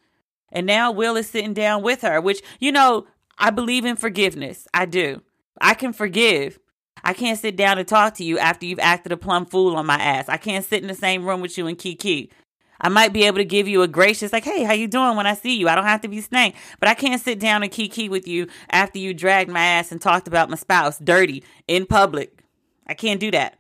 [0.51, 3.07] And now Will is sitting down with her, which, you know,
[3.39, 4.67] I believe in forgiveness.
[4.75, 5.23] I do.
[5.61, 6.59] I can forgive.
[7.05, 9.87] I can't sit down and talk to you after you've acted a plumb fool on
[9.87, 10.29] my ass.
[10.29, 12.33] I can't sit in the same room with you and Kiki.
[12.81, 15.27] I might be able to give you a gracious like, "Hey, how you doing?" when
[15.27, 15.69] I see you.
[15.69, 18.49] I don't have to be stank, but I can't sit down and kiki with you
[18.71, 22.43] after you dragged my ass and talked about my spouse dirty in public.
[22.87, 23.59] I can't do that.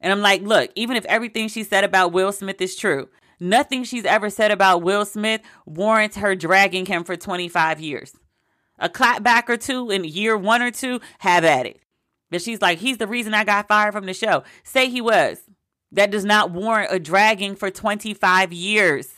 [0.00, 3.08] And I'm like, look, even if everything she said about Will Smith is true,
[3.40, 8.12] nothing she's ever said about Will Smith warrants her dragging him for 25 years.
[8.78, 11.80] A clapback or two in year one or two, have at it.
[12.30, 14.42] But she's like, he's the reason I got fired from the show.
[14.64, 15.38] Say he was.
[15.94, 19.12] That does not warrant a dragging for 25 years.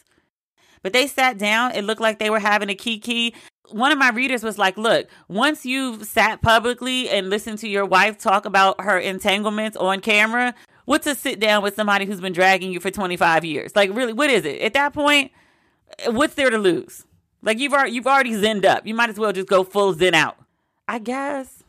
[0.83, 1.73] But they sat down.
[1.73, 3.35] It looked like they were having a kiki.
[3.71, 7.85] One of my readers was like, look, once you've sat publicly and listened to your
[7.85, 12.33] wife talk about her entanglements on camera, what's a sit down with somebody who's been
[12.33, 13.75] dragging you for 25 years?
[13.75, 14.61] Like, really, what is it?
[14.61, 15.33] At that point,
[16.07, 17.05] what's there to lose?
[17.43, 18.87] Like, you've already, you've already zened up.
[18.87, 20.37] You might as well just go full zen out.
[20.87, 21.65] I guess.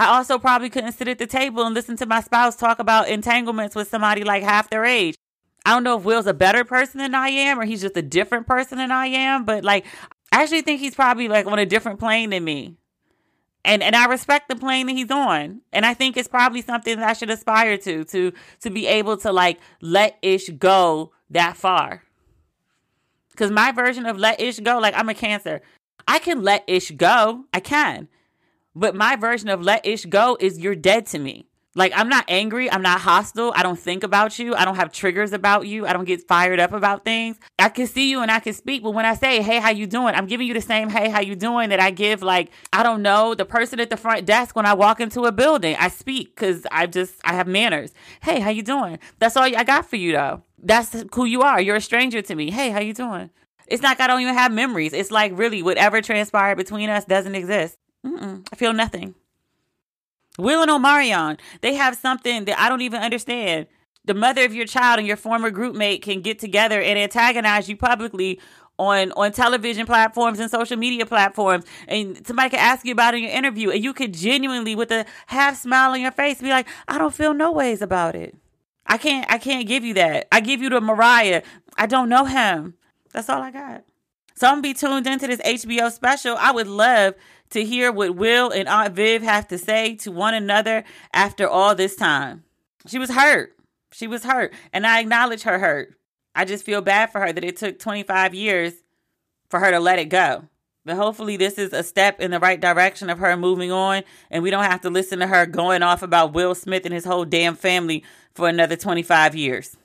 [0.00, 3.10] I also probably couldn't sit at the table and listen to my spouse talk about
[3.10, 5.14] entanglements with somebody like half their age.
[5.66, 8.02] I don't know if Will's a better person than I am or he's just a
[8.02, 9.84] different person than I am, but like
[10.32, 12.78] I actually think he's probably like on a different plane than me.
[13.62, 15.60] And and I respect the plane that he's on.
[15.70, 19.18] And I think it's probably something that I should aspire to to to be able
[19.18, 22.04] to like let ish go that far.
[23.36, 25.60] Cuz my version of let ish go like I'm a cancer.
[26.08, 27.44] I can let ish go.
[27.52, 28.08] I can.
[28.74, 31.46] But my version of let ish go is you're dead to me.
[31.76, 34.90] Like I'm not angry, I'm not hostile, I don't think about you, I don't have
[34.90, 37.38] triggers about you, I don't get fired up about things.
[37.60, 39.86] I can see you and I can speak, but when I say, "Hey, how you
[39.86, 42.82] doing?" I'm giving you the same "Hey, how you doing?" that I give like I
[42.82, 45.76] don't know, the person at the front desk when I walk into a building.
[45.78, 47.92] I speak cuz I just I have manners.
[48.20, 50.42] "Hey, how you doing?" That's all I got for you though.
[50.58, 51.60] That's who you are.
[51.60, 52.50] You're a stranger to me.
[52.50, 53.30] "Hey, how you doing?"
[53.68, 54.92] It's not like I don't even have memories.
[54.92, 57.76] It's like really whatever transpired between us doesn't exist.
[58.04, 59.14] Mm-mm, I feel nothing.
[60.38, 63.66] Will and Omarion, they have something that I don't even understand.
[64.04, 67.68] The mother of your child and your former group mate can get together and antagonize
[67.68, 68.40] you publicly
[68.78, 71.64] on on television platforms and social media platforms.
[71.86, 74.90] And somebody can ask you about it in your interview and you could genuinely with
[74.90, 78.34] a half smile on your face be like i don't feel no ways about it.
[78.86, 80.26] I can't i can't give you that.
[80.32, 81.42] I give you the mariah.
[81.76, 82.74] I don't know him.
[83.12, 83.84] That's all i got.
[84.34, 86.36] So i'm gonna be tuned into this hbo special.
[86.38, 87.14] I would love
[87.50, 91.74] to hear what Will and Aunt Viv have to say to one another after all
[91.74, 92.44] this time.
[92.86, 93.54] She was hurt.
[93.92, 94.52] She was hurt.
[94.72, 95.94] And I acknowledge her hurt.
[96.34, 98.74] I just feel bad for her that it took 25 years
[99.48, 100.44] for her to let it go.
[100.84, 104.42] But hopefully, this is a step in the right direction of her moving on, and
[104.42, 107.26] we don't have to listen to her going off about Will Smith and his whole
[107.26, 108.02] damn family
[108.34, 109.76] for another 25 years.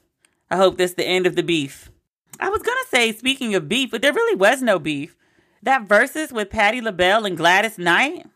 [0.49, 1.91] I hope this is the end of the beef.
[2.39, 5.17] I was gonna say, speaking of beef, but there really was no beef.
[5.65, 8.27] That Verzuz with Patti LaBelle and Gladys Knight,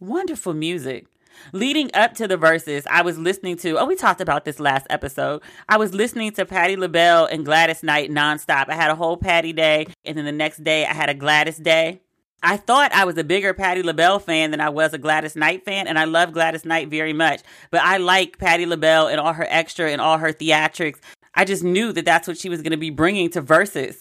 [0.00, 1.06] wonderful music.
[1.52, 4.88] Leading up to the Verzuz, I was listening to, oh, we talked about this last
[4.90, 5.42] episode.
[5.68, 8.68] I was listening to Patti LaBelle and Gladys Knight nonstop.
[8.68, 11.58] I had a whole Patti day, and then the next day I had a Gladys
[11.58, 12.00] day.
[12.42, 15.64] I thought I was a bigger Patti LaBelle fan than I was a Gladys Knight
[15.64, 17.42] fan, and I love Gladys Knight very much.
[17.70, 20.98] But I like Patti LaBelle and all her extra and all her theatrics.
[21.32, 23.98] I just knew that that's what she was going to be bringing to Verzuz.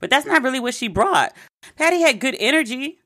[0.00, 1.32] But that's not really what she brought.
[1.76, 2.98] Patti had good energy.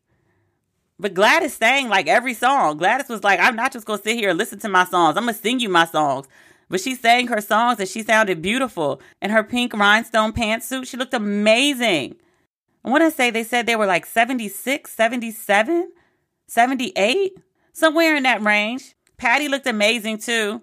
[0.99, 2.77] But Gladys sang like every song.
[2.77, 5.17] Gladys was like, I'm not just gonna sit here and listen to my songs.
[5.17, 6.27] I'm gonna sing you my songs.
[6.69, 9.01] But she sang her songs and she sounded beautiful.
[9.21, 12.17] In her pink rhinestone pantsuit, she looked amazing.
[12.85, 15.93] I want to say they said they were like 76, 77,
[16.47, 17.39] 78,
[17.73, 18.95] somewhere in that range.
[19.17, 20.63] Patti looked amazing too.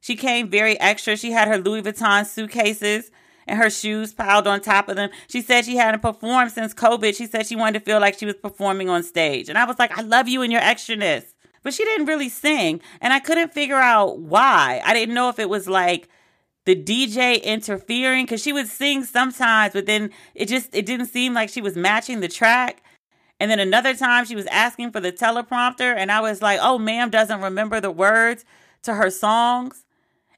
[0.00, 1.16] She came very extra.
[1.16, 3.10] She had her Louis Vuitton suitcases
[3.46, 5.10] and her shoes piled on top of them.
[5.28, 7.16] She said she hadn't performed since COVID.
[7.16, 9.48] She said she wanted to feel like she was performing on stage.
[9.48, 11.24] And I was like, I love you and your extraness.
[11.62, 12.80] But she didn't really sing.
[13.00, 14.82] And I couldn't figure out why.
[14.84, 16.08] I didn't know if it was like
[16.64, 21.34] the DJ interfering because she would sing sometimes, but then it just it didn't seem
[21.34, 22.82] like she was matching the track.
[23.40, 26.78] And then another time she was asking for the teleprompter, and I was like, oh,
[26.78, 28.44] ma'am doesn't remember the words
[28.84, 29.83] to her songs.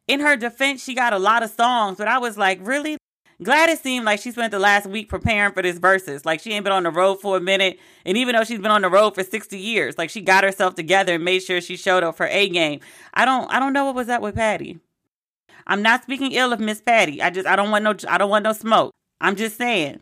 [0.08, 2.96] In her defense, she got a lot of songs, but I was like, really?
[3.42, 6.24] Gladys seemed like she spent the last week preparing for this Verzuz.
[6.24, 7.78] Like she ain't been on the road for a minute.
[8.06, 10.74] And even though she's been on the road for 60 years, like she got herself
[10.74, 12.80] together and made sure she showed up her A game.
[13.12, 14.78] I don't I don't know what was up with Patti.
[15.66, 17.20] I'm not speaking ill of Miss Patti.
[17.20, 18.92] I just I don't want no I don't want no smoke.
[19.20, 20.00] I'm just saying.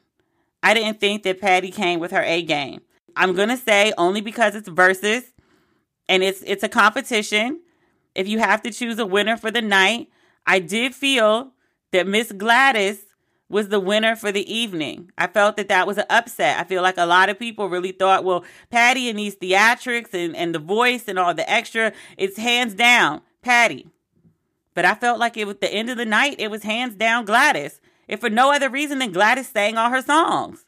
[0.62, 2.82] I didn't think that Patti came with her A game.
[3.16, 5.24] I'm gonna say only because it's Verzuz
[6.08, 7.60] and it's it's a competition.
[8.14, 10.08] If you have to choose a winner for the night,
[10.46, 11.52] I did feel
[11.92, 13.04] that Miss Gladys
[13.48, 15.10] was the winner for the evening.
[15.18, 16.58] I felt that that was an upset.
[16.58, 20.34] I feel like a lot of people really thought, well, Patti and these theatrics and,
[20.34, 23.86] and the voice and all the extra, it's hands down Patti.
[24.74, 27.24] But I felt like it was the end of the night, it was hands down
[27.26, 27.80] Gladys.
[28.08, 30.64] If for no other reason than Gladys sang all her songs.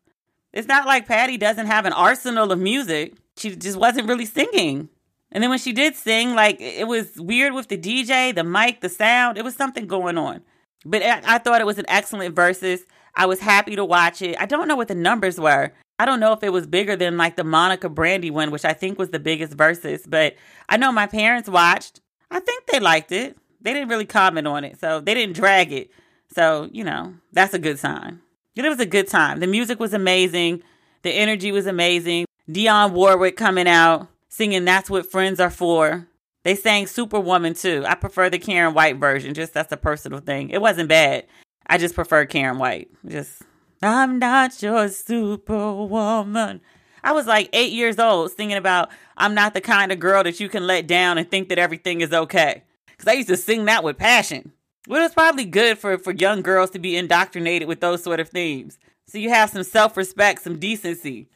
[0.53, 3.15] It's not like Patti doesn't have an arsenal of music.
[3.37, 4.89] She just wasn't really singing.
[5.37, 8.81] And then when she did sing, like it was weird with the DJ, the mic,
[8.81, 9.37] the sound.
[9.37, 10.41] It was something going on.
[10.87, 12.81] But I thought it was an excellent Verzuz.
[13.15, 14.41] I was happy to watch it.
[14.41, 15.75] I don't know what the numbers were.
[15.99, 18.73] I don't know if it was bigger than like the Monica Brandy one, which I
[18.73, 20.09] think was the biggest Verzuz.
[20.09, 20.37] But
[20.71, 22.01] I know my parents watched.
[22.31, 23.37] I think they liked it.
[23.61, 25.91] They didn't really comment on it, so they didn't drag it.
[26.35, 28.23] So you know that's a good sign.
[28.55, 29.41] It was a good time.
[29.41, 30.63] The music was amazing.
[31.03, 32.25] The energy was amazing.
[32.49, 36.09] Dionne Warwick coming out singing "That's What Friends Are For."
[36.45, 37.85] They sang Superwoman too.
[37.87, 39.35] I prefer the Karyn White version.
[39.35, 40.51] Just that's a personal thing.
[40.51, 41.27] It wasn't bad.
[41.67, 42.89] I just prefer Karyn White.
[43.05, 43.43] Just
[43.83, 46.61] I'm not your superwoman.
[47.03, 50.41] I was like eight years old singing about I'm not the kind of girl that
[50.41, 52.63] you can let down and think that everything is okay.
[52.87, 54.53] Because I used to sing that with passion.
[54.89, 58.29] Well, it's probably good for, for young girls to be indoctrinated with those sort of
[58.29, 58.79] themes.
[59.09, 61.29] So you have some self respect, some decency.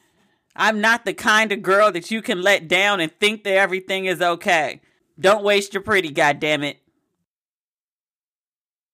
[0.55, 4.05] I'm not the kind of girl that you can let down and think that everything
[4.05, 4.81] is okay.
[5.19, 6.77] Don't waste your pretty, goddammit.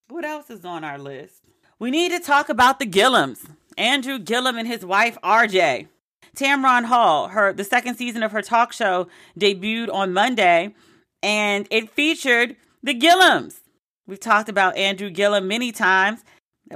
[0.09, 1.43] What else is on our list?
[1.79, 3.49] We need to talk about the Gillums.
[3.77, 5.87] Andrew Gillum and his wife RJ.
[6.35, 9.07] Tamron Hall, her the second season of her talk show
[9.39, 10.75] debuted on Monday,
[11.23, 13.61] and it featured the Gillums.
[14.05, 16.23] We've talked about Andrew Gillum many times.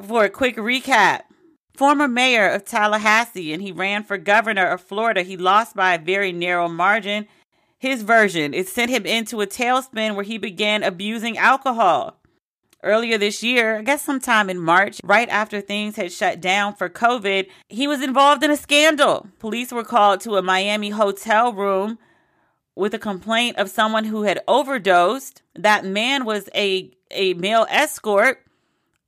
[0.04, 1.24] For a quick recap,
[1.82, 5.24] former mayor of Tallahassee, and he ran for governor of Florida.
[5.24, 7.28] He lost by a very narrow margin
[7.80, 8.54] his version.
[8.54, 12.20] It sent him into a tailspin where he began abusing alcohol.
[12.84, 16.88] Earlier this year, I guess sometime in March, right after things had shut down for
[16.88, 19.26] COVID, he was involved in a scandal.
[19.40, 21.98] Police were called to a Miami hotel room
[22.76, 25.42] with a complaint of someone who had overdosed.
[25.56, 28.46] That man was a, a male escort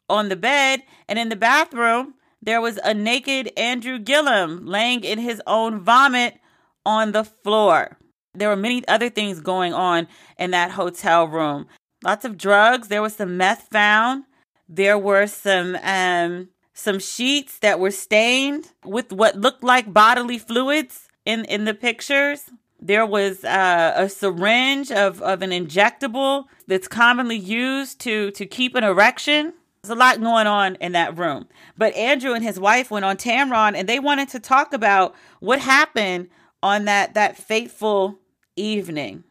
[0.10, 2.16] on the bed, and in the bathroom,
[2.46, 6.40] there was a naked Andrew Gillum laying in his own vomit
[6.86, 7.98] on the floor.
[8.34, 11.68] There were many other things going on in that hotel room.
[12.04, 12.90] Lots of drugs.
[12.90, 14.26] There was some meth found.
[14.68, 21.08] There were some um, some sheets that were stained with what looked like bodily fluids
[21.26, 22.50] in in the pictures.
[22.82, 28.76] There was uh, a syringe of, of an injectable that's commonly used to to keep
[28.76, 29.54] an erection.
[29.84, 31.46] There's a lot going on in that room.
[31.78, 35.60] But Andrew and his wife went on Tamron and they wanted to talk about what
[35.60, 36.30] happened
[36.62, 38.18] on that that fateful
[38.56, 39.26] evening.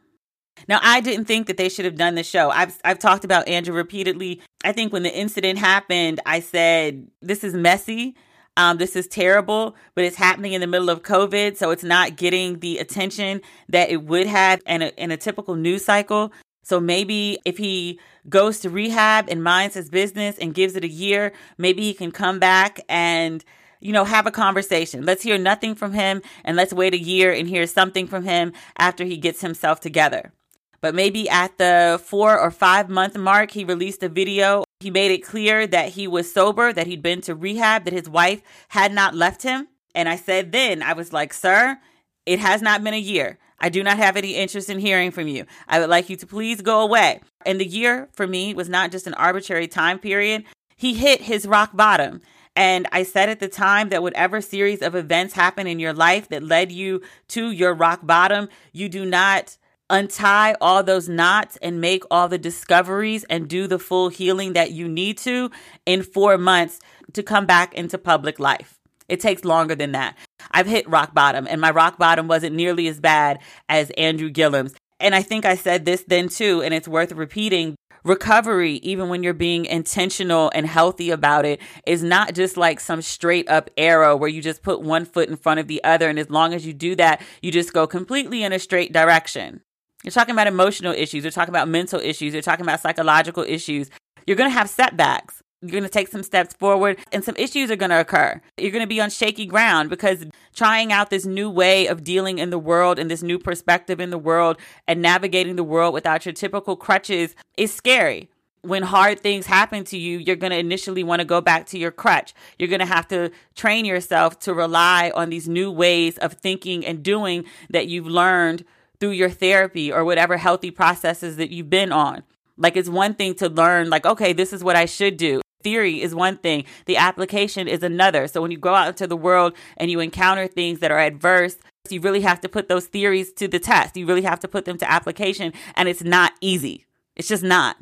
[0.67, 2.51] Now, I didn't think that they should have done the show.
[2.51, 4.43] I've I've talked about Andrew repeatedly.
[4.63, 8.15] I think when the incident happened, I said this is messy.
[8.55, 12.15] Um, this is terrible, but it's happening in the middle of COVID, so it's not
[12.15, 16.31] getting the attention that it would have in a, in a typical news cycle.
[16.63, 17.99] So maybe if he
[18.29, 22.11] goes to rehab and minds his business and gives it a year, maybe he can
[22.11, 23.43] come back and
[23.83, 25.05] you know, have a conversation.
[25.05, 28.53] Let's hear nothing from him and let's wait a year and hear something from him
[28.77, 30.31] after he gets himself together.
[30.79, 34.63] But maybe at the four or five month mark, he released a video.
[34.79, 38.09] He made it clear that he was sober, that he'd been to rehab, that his
[38.09, 39.67] wife had not left him.
[39.93, 41.77] And I said then, I was like, sir,
[42.25, 43.37] it has not been a year.
[43.63, 45.45] I do not have any interest in hearing from you.
[45.69, 47.21] I would like you to please go away.
[47.45, 50.43] And the year for me was not just an arbitrary time period.
[50.75, 52.19] He hit his rock bottom.
[52.57, 56.27] And I said at the time that whatever series of events happen in your life
[56.27, 59.57] that led you to your rock bottom, you do not
[59.89, 64.71] untie all those knots and make all the discoveries and do the full healing that
[64.71, 65.49] you need to
[65.85, 66.81] in four months
[67.13, 68.82] to come back into public life.
[69.09, 70.17] It takes longer than that.
[70.51, 73.39] I've hit rock bottom, and my rock bottom wasn't nearly as bad
[73.69, 74.73] as Andrew Gillum's.
[74.99, 77.75] And I think I said this then too, and it's worth repeating
[78.05, 83.01] recovery, even when you're being intentional and healthy about it, is not just like some
[83.01, 86.09] straight up arrow where you just put one foot in front of the other.
[86.09, 89.61] And as long as you do that, you just go completely in a straight direction.
[90.03, 93.89] You're talking about emotional issues, you're talking about mental issues, you're talking about psychological issues.
[94.27, 95.42] You're going to have setbacks.
[95.63, 98.41] You're going to take some steps forward and some issues are going to occur.
[98.57, 102.37] You're going to be on shaky ground because trying out this new way of dealing
[102.37, 104.57] in the world and this new perspective in the world
[104.89, 108.29] and navigating the world without your typical crutches is scary.
[108.61, 111.77] When hard things happen to you, you're going to initially want to go back to
[111.77, 112.33] your crutch.
[112.59, 116.85] You're going to have to train yourself to rely on these new ways of thinking
[116.85, 118.65] and doing that you've learned
[118.99, 122.23] through your therapy or whatever healthy processes that you've been on.
[122.57, 125.42] Like it's one thing to learn, like, okay, this is what I should do.
[125.63, 128.27] Theory is one thing, the application is another.
[128.27, 131.57] So when you go out into the world and you encounter things that are adverse,
[131.89, 133.97] you really have to put those theories to the test.
[133.97, 136.85] You really have to put them to application, and it's not easy.
[137.15, 137.77] It's just not.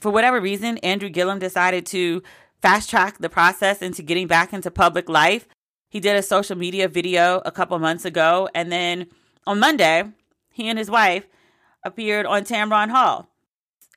[0.00, 2.22] For whatever reason, Andrew Gillum decided to
[2.62, 5.48] fast track the process into getting back into public life.
[5.90, 9.06] He did a social media video a couple months ago, and then
[9.46, 10.04] on Monday,
[10.52, 11.26] he and his wife
[11.82, 13.28] appeared on Tamron Hall.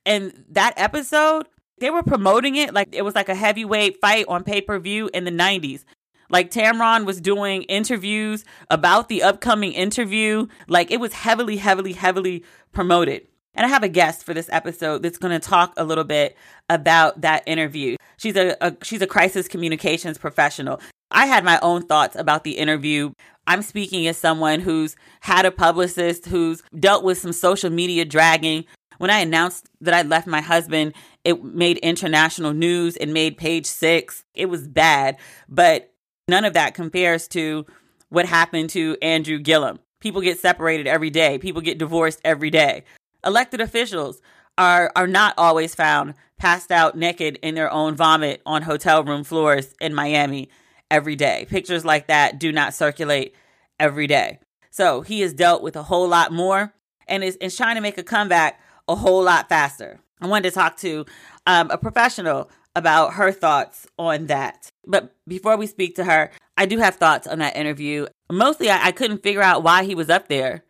[0.05, 1.47] And that episode,
[1.81, 5.09] they were promoting it like it was like a heavyweight fight on pay per view
[5.13, 5.83] in the 90s.
[6.29, 10.47] Like Tamron was doing interviews about the upcoming interview.
[10.69, 13.27] Like it was heavily, heavily, heavily promoted.
[13.53, 16.37] And I have a guest for this episode that's going to talk a little bit
[16.69, 17.97] about that interview.
[18.15, 20.79] She's a, a, she's a crisis communications professional.
[21.09, 23.11] I had my own thoughts about the interview.
[23.47, 28.63] I'm speaking as someone who's had a publicist who's dealt with some social media dragging.
[29.01, 30.93] When I announced that I left my husband,
[31.23, 32.95] it made international news.
[32.97, 34.23] It made page six.
[34.35, 35.17] It was bad,
[35.49, 35.91] but
[36.27, 37.65] none of that compares to
[38.09, 39.79] what happened to Andrew Gillum.
[40.01, 41.39] People get separated every day.
[41.39, 42.83] People get divorced every day.
[43.25, 44.21] Elected officials
[44.59, 49.23] are are not always found passed out naked in their own vomit on hotel room
[49.23, 50.47] floors in Miami
[50.91, 51.47] every day.
[51.49, 53.33] Pictures like that do not circulate
[53.79, 54.37] every day.
[54.69, 56.75] So he has dealt with a whole lot more
[57.07, 58.59] and is, is trying to make a comeback
[58.91, 59.99] a whole lot faster.
[60.21, 61.05] I wanted to talk to
[61.47, 64.71] um, a professional about her thoughts on that.
[64.85, 68.07] But before we speak to her, I do have thoughts on that interview.
[68.31, 70.63] Mostly, I, I couldn't figure out why he was up there.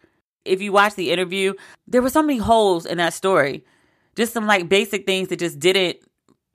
[0.45, 1.53] If you watch the interview,
[1.87, 3.63] there were so many holes in that story.
[4.15, 5.97] Just some like basic things that just didn't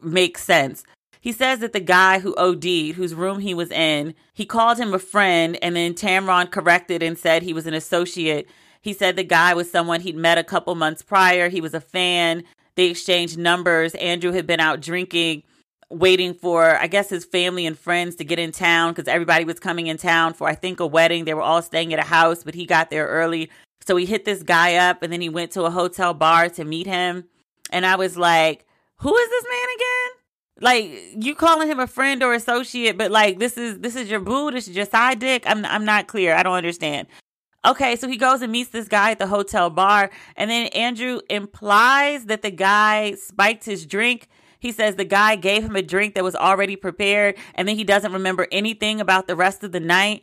[0.00, 0.82] make sense.
[1.20, 4.94] He says that the guy who OD'd, whose room he was in, he called him
[4.94, 8.48] a friend, and then Tamron corrected and said he was an associate.
[8.86, 11.48] He said the guy was someone he'd met a couple months prior.
[11.48, 12.44] He was a fan.
[12.76, 13.96] They exchanged numbers.
[13.96, 15.42] Andrew had been out drinking,
[15.90, 19.58] waiting for, I guess, his family and friends to get in town because everybody was
[19.58, 21.24] coming in town for, I think, a wedding.
[21.24, 23.50] They were all staying at a house, but he got there early.
[23.84, 26.64] So he hit this guy up and then he went to a hotel bar to
[26.64, 27.24] meet him.
[27.72, 28.66] And I was like,
[28.98, 30.10] who is this man again?
[30.60, 34.20] like you calling him a friend or associate, but like this is this is your
[34.20, 35.42] boo, this is your side dick.
[35.44, 36.34] I'm I'm not clear.
[36.34, 37.08] I don't understand.
[37.66, 41.20] Okay, so he goes and meets this guy at the hotel bar, and then Andrew
[41.28, 44.28] implies that the guy spiked his drink.
[44.60, 47.82] He says the guy gave him a drink that was already prepared, and then he
[47.82, 50.22] doesn't remember anything about the rest of the night.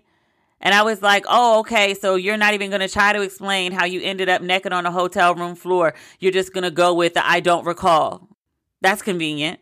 [0.62, 3.74] And I was like, oh, okay, so you're not even going to try to explain
[3.74, 5.94] how you ended up naked on a hotel room floor.
[6.22, 8.30] You're just going to go with the I don't recall.
[8.80, 9.60] That's convenient.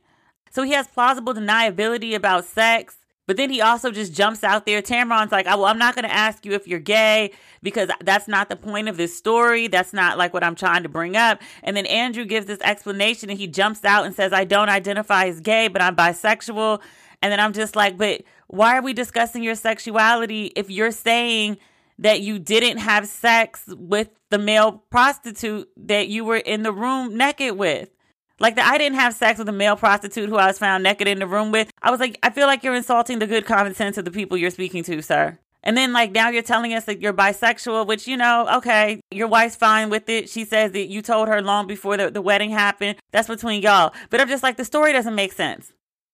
[0.52, 2.98] So he has plausible deniability about sex.
[3.32, 4.82] But then he also just jumps out there.
[4.82, 7.32] Tamron's like, well, I'm not going to ask you if you're gay
[7.64, 9.70] because that's not the point of this story.
[9.70, 11.42] That's not like what I'm trying to bring up.
[11.64, 15.28] And then Andrew gives this explanation and he jumps out and says, I don't identify
[15.28, 16.82] as gay, but I'm bisexual.
[17.22, 21.58] And then I'm just like, but why are we discussing your sexuality if you're saying
[22.00, 27.16] that you didn't have sex with the male prostitute that you were in the room
[27.16, 27.92] naked with?
[28.42, 31.08] Like that I didn't have sex with a male prostitute who I was found naked
[31.08, 31.72] in the room with.
[31.82, 34.36] I was like, I feel like you're insulting the good common sense of the people
[34.36, 35.38] you're speaking to, sir.
[35.64, 39.28] And then like now you're telling us that you're bisexual, which you know, okay, your
[39.28, 40.28] wife's fine with it.
[40.28, 42.98] She says that you told her long before the, the wedding happened.
[43.12, 43.94] That's between y'all.
[44.10, 45.72] But I'm just like the story doesn't make sense.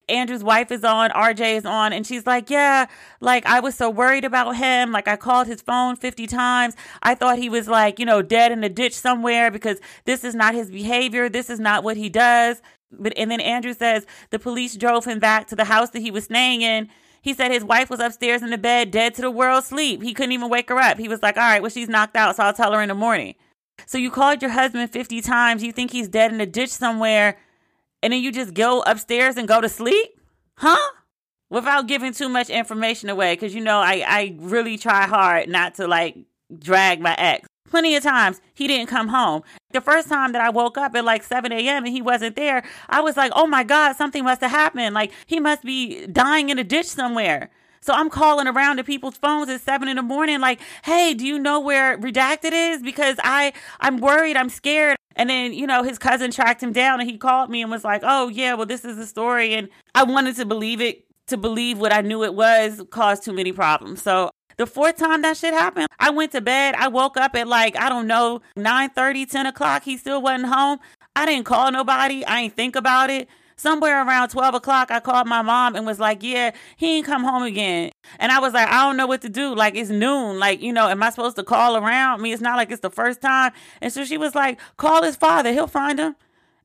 [0.10, 2.86] Andrew's wife is on, RJ is on, and she's like, Yeah,
[3.20, 4.92] like I was so worried about him.
[4.92, 6.76] Like I called his phone 50 times.
[7.04, 10.36] I thought he was like, you know, dead in a ditch somewhere because this is
[10.36, 11.30] not his behavior.
[11.30, 12.62] This is not what he does.
[12.92, 16.12] But and then Andrew says the police drove him back to the house that he
[16.12, 16.90] was staying in.
[17.22, 20.02] He said his wife was upstairs in the bed, dead to the world sleep.
[20.02, 20.98] He couldn't even wake her up.
[20.98, 22.96] He was like, All right, well, she's knocked out, so I'll tell her in the
[22.96, 23.36] morning.
[23.86, 25.64] So you called your husband 50 times.
[25.64, 27.38] You think he's dead in a ditch somewhere
[28.02, 30.20] and then you just go upstairs and go to sleep?
[30.58, 30.92] Huh?
[31.50, 35.76] Without giving too much information away, because you know, I, I really try hard not
[35.76, 36.18] to like
[36.58, 37.48] drag my ex.
[37.70, 39.44] Plenty of times he didn't come home.
[39.72, 41.84] The first time that I woke up at like 7 a.m.
[41.86, 44.94] and he wasn't there, I was like, oh my God, something must have happened.
[44.94, 47.50] Like he must be dying in a ditch somewhere.
[47.88, 51.26] So I'm calling around to people's phones at seven in the morning, like, hey, do
[51.26, 52.84] you know where redacted is?
[52.84, 54.98] Because I I'm worried, I'm scared.
[55.16, 57.86] And then, you know, his cousin tracked him down and he called me and was
[57.86, 59.54] like, oh yeah, well, this is the story.
[59.54, 63.32] And I wanted to believe it, to believe what I knew it was caused too
[63.32, 64.02] many problems.
[64.02, 66.76] So the fourth time that shit happened, I went to bed.
[66.76, 69.84] I woke up at like, I don't know, 9 30, 10 o'clock.
[69.84, 70.80] He still wasn't home.
[71.16, 72.26] I didn't call nobody.
[72.26, 73.30] I ain't think about it.
[73.60, 77.24] Somewhere around 12 o'clock, I called my mom and was like, Yeah, he ain't come
[77.24, 77.92] home again.
[78.20, 79.56] And I was like, I don't know what to do.
[79.56, 80.40] Like, it's noon.
[80.40, 82.20] Like, you know, am I supposed to call around?
[82.20, 83.52] I mean, it's not like it's the first time.
[83.82, 85.52] And so she was like, Call his father.
[85.52, 86.16] He'll find him.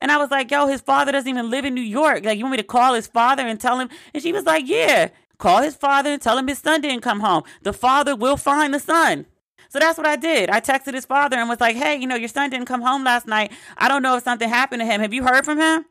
[0.03, 2.25] And I was like, yo, his father doesn't even live in New York.
[2.25, 3.89] Like, you want me to call his father and tell him?
[4.13, 5.11] And she was like, yeah.
[5.39, 7.45] Call his father and tell him his son didn't come home.
[7.63, 9.27] The father will find the son.
[9.69, 10.51] So that's what I did.
[10.51, 13.05] I texted his father and was like, hey, you know, your son didn't come home
[13.05, 13.53] last night.
[13.79, 15.01] I don't know if something happened to him.
[15.01, 15.85] Have you heard from him?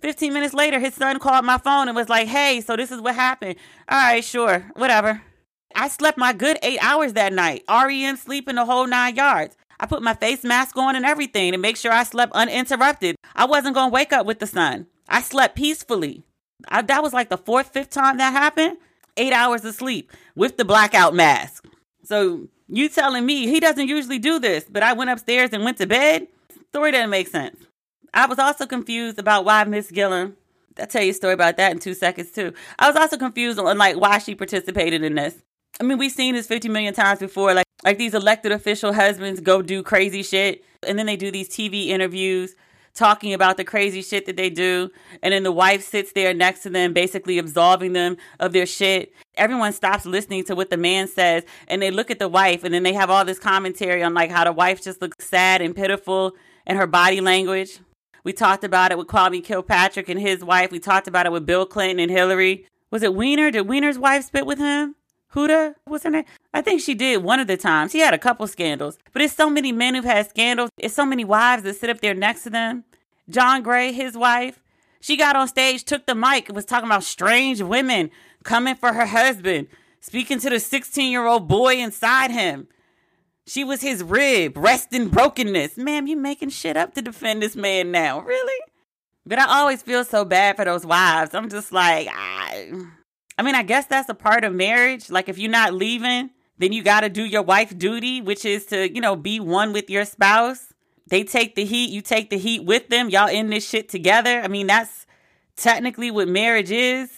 [0.00, 3.00] 15 minutes later, his son called my phone and was like, hey, so this is
[3.00, 3.56] what happened.
[3.88, 5.22] All right, sure, whatever.
[5.74, 7.64] I slept my good eight hours that night.
[7.68, 9.56] REM sleeping the whole nine yards.
[9.80, 13.16] I put my face mask on and everything to make sure I slept uninterrupted.
[13.34, 14.86] I wasn't going to wake up with the sun.
[15.08, 16.22] I slept peacefully.
[16.68, 18.78] I, that was like the fourth, fifth time that happened
[19.16, 21.64] eight hours of sleep with the blackout mask.
[22.04, 25.78] So you telling me he doesn't usually do this, but I went upstairs and went
[25.78, 26.28] to bed?
[26.70, 27.56] Story doesn't make sense.
[28.14, 30.36] I was also confused about why Miss Gillum.
[30.78, 32.52] I'll tell you a story about that in two seconds too.
[32.78, 35.34] I was also confused on like why she participated in this.
[35.80, 37.52] I mean, we've seen this 50 million times before.
[37.54, 41.48] Like, like these elected official husbands go do crazy shit, and then they do these
[41.48, 42.54] TV interviews
[42.94, 44.88] talking about the crazy shit that they do.
[45.20, 49.12] And then the wife sits there next to them, basically absolving them of their shit.
[49.36, 52.72] Everyone stops listening to what the man says and they look at the wife and
[52.72, 55.74] then they have all this commentary on like how the wife just looks sad and
[55.74, 56.36] pitiful
[56.66, 57.80] and her body language.
[58.24, 60.72] We talked about it with Kwame Kilpatrick and his wife.
[60.72, 62.66] We talked about it with Bill Clinton and Hillary.
[62.90, 63.50] Was it Weiner?
[63.50, 64.96] Did Weiner's wife spit with him?
[65.34, 66.24] Huma, what's her name?
[66.54, 67.92] I think she did one of the times.
[67.92, 70.70] He had a couple scandals, but it's so many men who've had scandals.
[70.78, 72.84] It's so many wives that sit up there next to them.
[73.28, 74.60] John Gray, his wife,
[75.00, 78.10] she got on stage, took the mic, and was talking about strange women
[78.42, 79.66] coming for her husband,
[80.00, 82.68] speaking to the 16 year old boy inside him.
[83.46, 85.76] She was his rib, rest in brokenness.
[85.76, 88.62] Ma'am, you making shit up to defend this man now, really?
[89.26, 91.34] But I always feel so bad for those wives.
[91.34, 92.72] I'm just like, I,
[93.38, 95.10] I mean, I guess that's a part of marriage.
[95.10, 98.66] Like, if you're not leaving, then you got to do your wife duty, which is
[98.66, 100.72] to, you know, be one with your spouse.
[101.06, 103.10] They take the heat, you take the heat with them.
[103.10, 104.40] Y'all in this shit together.
[104.40, 105.06] I mean, that's
[105.56, 107.10] technically what marriage is.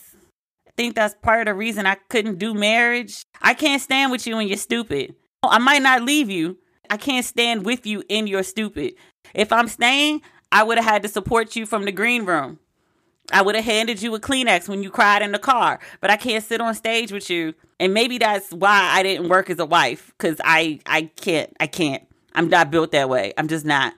[0.66, 3.24] I think that's part of the reason I couldn't do marriage.
[3.40, 5.14] I can't stand with you when you're stupid.
[5.46, 6.58] Oh, I might not leave you.
[6.90, 8.94] I can't stand with you in your stupid.
[9.32, 12.58] If I'm staying, I would have had to support you from the green room.
[13.30, 16.16] I would have handed you a Kleenex when you cried in the car, but I
[16.16, 17.54] can't sit on stage with you.
[17.78, 21.68] And maybe that's why I didn't work as a wife cuz I I can't I
[21.68, 22.02] can't.
[22.34, 23.32] I'm not built that way.
[23.38, 23.94] I'm just not.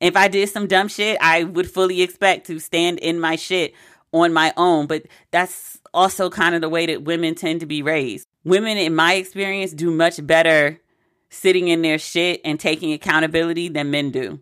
[0.00, 3.74] If I did some dumb shit, I would fully expect to stand in my shit
[4.10, 7.82] on my own, but that's also kind of the way that women tend to be
[7.82, 8.27] raised.
[8.48, 10.80] Women in my experience do much better
[11.28, 14.40] sitting in their shit and taking accountability than men do.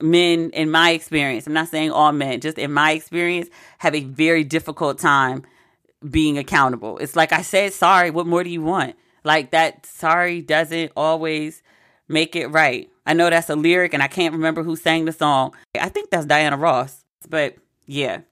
[0.00, 4.04] Men in my experience i'm not saying all men just in my experience have a
[4.04, 5.42] very difficult time
[6.10, 6.96] being accountable.
[6.96, 8.96] It's like i said sorry what more do you want?
[9.22, 11.62] Like that sorry doesn't always
[12.08, 12.88] make it right.
[13.04, 15.54] I know that's a lyric and i can't remember who sang the song.
[15.78, 18.22] I think that's diana ross but yeah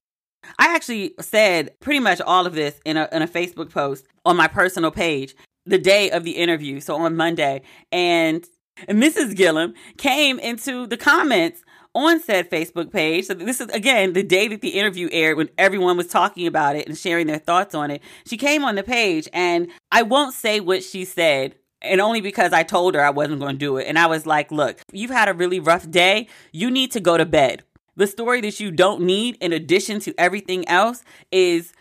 [0.58, 4.36] i actually said pretty much all of this in a, in a facebook post on
[4.36, 5.34] my personal page
[5.66, 7.62] the day of the interview so on monday
[7.92, 8.46] and
[8.88, 9.36] Mrs.
[9.36, 11.62] Gillum came into the comments
[11.94, 13.26] on said Facebook page.
[13.26, 16.76] So this is again the day that the interview aired when everyone was talking about
[16.76, 18.02] it and sharing their thoughts on it.
[18.26, 22.52] She came on the page and I won't say what she said and only because
[22.52, 23.86] I told her I wasn't going to do it.
[23.86, 26.28] And I was like, look, you've had a really rough day.
[26.52, 27.64] You need to go to bed.
[28.00, 31.74] The story that you don't need, in addition to everything else, is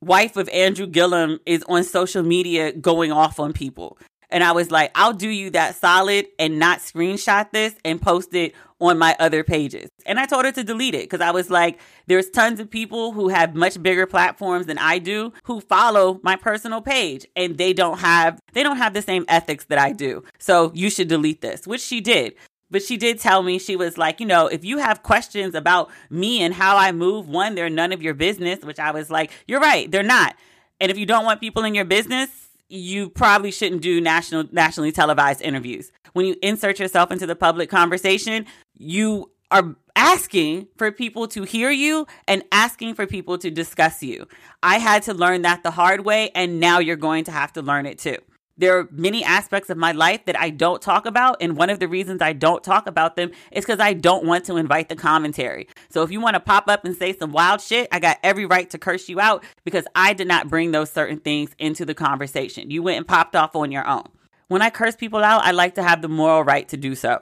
[0.00, 3.98] wife of Andrew Gillum is on social media going off on people.
[4.30, 8.32] And I was like, I'll do you that solid and not screenshot this and post
[8.32, 9.90] it on my other pages.
[10.06, 13.12] And I told her to delete it because I was like, there's tons of people
[13.12, 17.74] who have much bigger platforms than I do who follow my personal page and they
[17.74, 20.24] don't have they don't have the same ethics that I do.
[20.38, 22.34] So you should delete this, which she did.
[22.70, 25.90] But she did tell me, she was like, you know, if you have questions about
[26.10, 29.30] me and how I move, one, they're none of your business, which I was like,
[29.46, 30.34] you're right, they're not.
[30.80, 32.28] And if you don't want people in your business,
[32.68, 35.92] you probably shouldn't do national nationally televised interviews.
[36.12, 41.70] When you insert yourself into the public conversation, you are asking for people to hear
[41.70, 44.26] you and asking for people to discuss you.
[44.62, 47.62] I had to learn that the hard way, and now you're going to have to
[47.62, 48.18] learn it too.
[48.58, 51.36] There are many aspects of my life that I don't talk about.
[51.40, 54.46] And one of the reasons I don't talk about them is because I don't want
[54.46, 55.68] to invite the commentary.
[55.90, 58.46] So if you want to pop up and say some wild shit, I got every
[58.46, 61.94] right to curse you out because I did not bring those certain things into the
[61.94, 62.70] conversation.
[62.70, 64.08] You went and popped off on your own.
[64.48, 67.20] When I curse people out, I like to have the moral right to do so.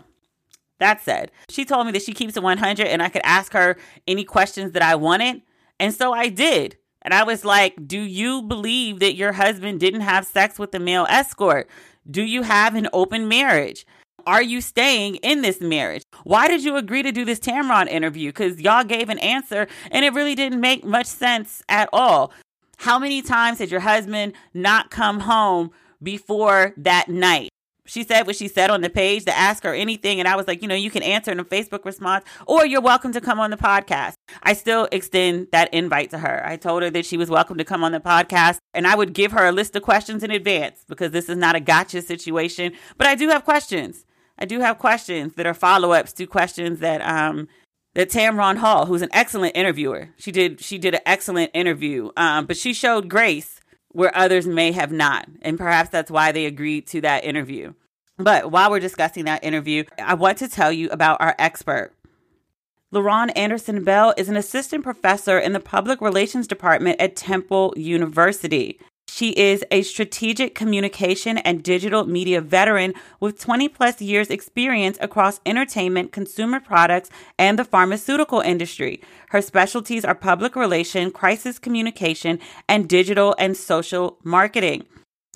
[0.79, 3.77] That said, she told me that she keeps it 100 and I could ask her
[4.07, 5.43] any questions that I wanted.
[5.81, 6.77] And so I did.
[7.05, 10.81] And I was like, Do you believe that your husband didn't have sex with the
[10.81, 11.69] male escort?
[12.11, 13.87] Do you have an open marriage?
[14.27, 16.03] Are you staying in this marriage?
[16.25, 18.31] Why did you agree to do this Tamron interview?
[18.31, 22.33] Because y'all gave an answer and it really didn't make much sense at all.
[22.79, 25.71] How many times had your husband not come home
[26.03, 27.51] before that night?
[27.87, 30.19] She said what she said on the page to ask her anything.
[30.19, 32.81] And I was like, you know, you can answer in a Facebook response or you're
[32.81, 34.15] welcome to come on the podcast.
[34.43, 36.45] I still extend that invite to her.
[36.47, 39.13] I told her that she was welcome to come on the podcast and I would
[39.13, 42.73] give her a list of questions in advance because this is not a gotcha situation.
[42.97, 44.07] But I do have questions.
[44.39, 47.49] I do have questions that are follow ups to questions that, um,
[47.95, 52.45] that Tamron Hall, who's an excellent interviewer, she did she did an excellent interview, um,
[52.47, 53.61] but she showed grace
[53.95, 55.27] where others may have not.
[55.41, 57.73] And perhaps that's why they agreed to that interview.
[58.19, 61.93] But while we're discussing that interview, I want to tell you about our expert.
[62.93, 68.79] LaRon Anderson Bell is an assistant professor in the public relations department at Temple University.
[69.15, 75.39] She is a strategic communication and digital media veteran with 20 plus years experience across
[75.47, 79.01] entertainment, consumer products, and the pharmaceutical industry.
[79.29, 84.85] Her specialties are public relation, crisis communication, and digital and social marketing.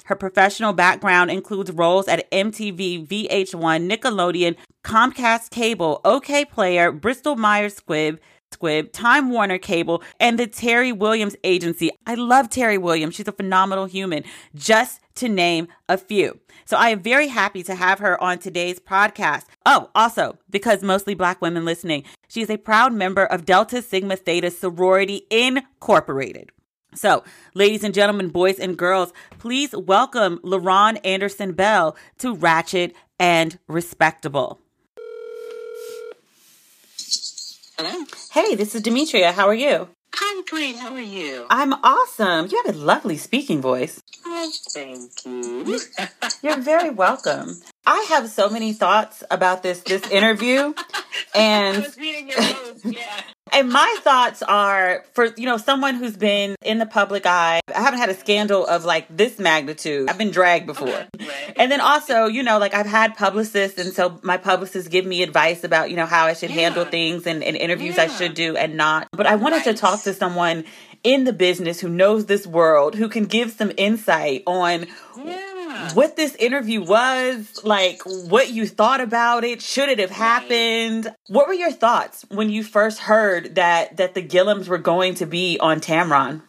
[0.06, 8.18] Her professional background includes roles at MTV, VH1, Nickelodeon, Comcast Cable, Okayplayer, Bristol Myers Squibb,
[8.58, 11.90] Squibb, Time Warner Cable, and the Terrie Williams Agency.
[12.06, 13.14] I love Terrie Williams.
[13.14, 16.40] She's a phenomenal human, just to name a few.
[16.64, 19.44] So I am very happy to have her on today's podcast.
[19.64, 24.16] Oh, also, because mostly black women listening, she is a proud member of Delta Sigma
[24.16, 26.50] Theta Sorority Incorporated.
[26.94, 27.22] So,
[27.54, 34.60] ladies and gentlemen, boys and girls, please welcome LaRon Anderson Bell to Ratchet and Respectable.
[37.80, 38.04] Hello.
[38.32, 39.30] Hey, this is Demetria.
[39.30, 39.88] How are you?
[40.20, 40.74] I'm great.
[40.74, 41.46] How are you?
[41.48, 42.48] I'm awesome.
[42.50, 44.02] You have a lovely speaking voice.
[44.26, 45.78] Oh, thank you.
[46.42, 47.60] You're very welcome.
[47.88, 50.74] I have so many thoughts about this this interview,
[51.34, 52.84] and I was reading your notes.
[52.84, 53.20] Yeah.
[53.50, 57.60] And my thoughts are for, you know, someone who's been in the public eye.
[57.74, 60.10] I haven't had a scandal of like this magnitude.
[60.10, 60.86] I've been dragged before.
[60.86, 61.54] Right.
[61.56, 65.22] And then also, you know, like I've had publicists and so my publicists give me
[65.22, 68.54] advice about, you know, how I should handle things and, and interviews I should do
[68.54, 69.08] and not.
[69.12, 70.64] But I wanted to talk to someone
[71.02, 74.86] in the business who knows this world, who can give some insight on
[75.24, 75.57] Yeah.
[75.94, 81.14] What this interview was, like what you thought about it, should it have happened?
[81.28, 85.26] What were your thoughts when you first heard that that the Gillums were going to
[85.26, 86.42] be on Tamron?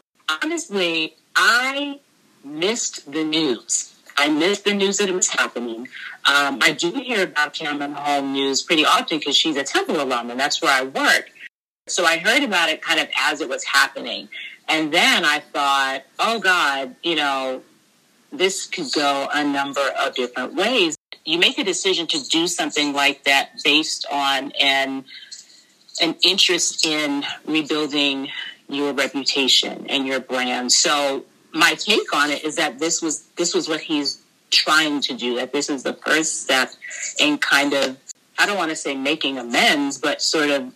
[0.44, 2.00] Honestly, I
[2.44, 3.96] missed the news.
[4.18, 5.88] I missed the news that it was happening.
[6.26, 10.30] Um, I do hear about Tamron Hall news pretty often because she's a Temple alum
[10.30, 11.30] and that's where I work.
[11.88, 14.30] So I heard about it kind of as it was happening.
[14.68, 17.64] And then I thought, oh God, you know,
[18.32, 20.98] this could go a number of different ways.
[21.26, 25.06] You make a decision to do something like that based on an
[26.02, 28.30] an interest in rebuilding
[28.70, 30.72] your reputation and your brand.
[30.72, 34.22] So my take on it is that this was this was what he's
[34.52, 35.36] trying to do.
[35.36, 36.72] That this is the first step
[37.20, 37.98] in kind of
[38.38, 40.72] I don't want to say making amends, but sort of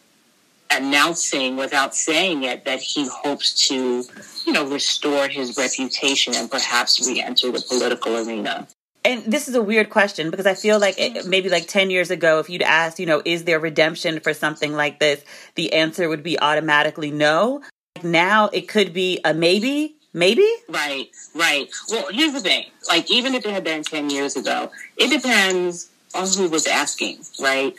[0.78, 4.04] announcing without saying it that he hopes to,
[4.46, 8.68] you know, restore his reputation and perhaps re-enter the political arena.
[9.06, 12.10] And this is a weird question because I feel like it, maybe like 10 years
[12.10, 15.24] ago, if you'd asked, you know, is there redemption for something like this?
[15.56, 17.62] The answer would be automatically no.
[17.98, 20.50] Like Now it could be a maybe, maybe?
[20.70, 21.70] Right, right.
[21.90, 22.68] Well, here's the thing.
[22.88, 27.20] Like, even if it had been 10 years ago, it depends on who was asking,
[27.42, 27.76] right?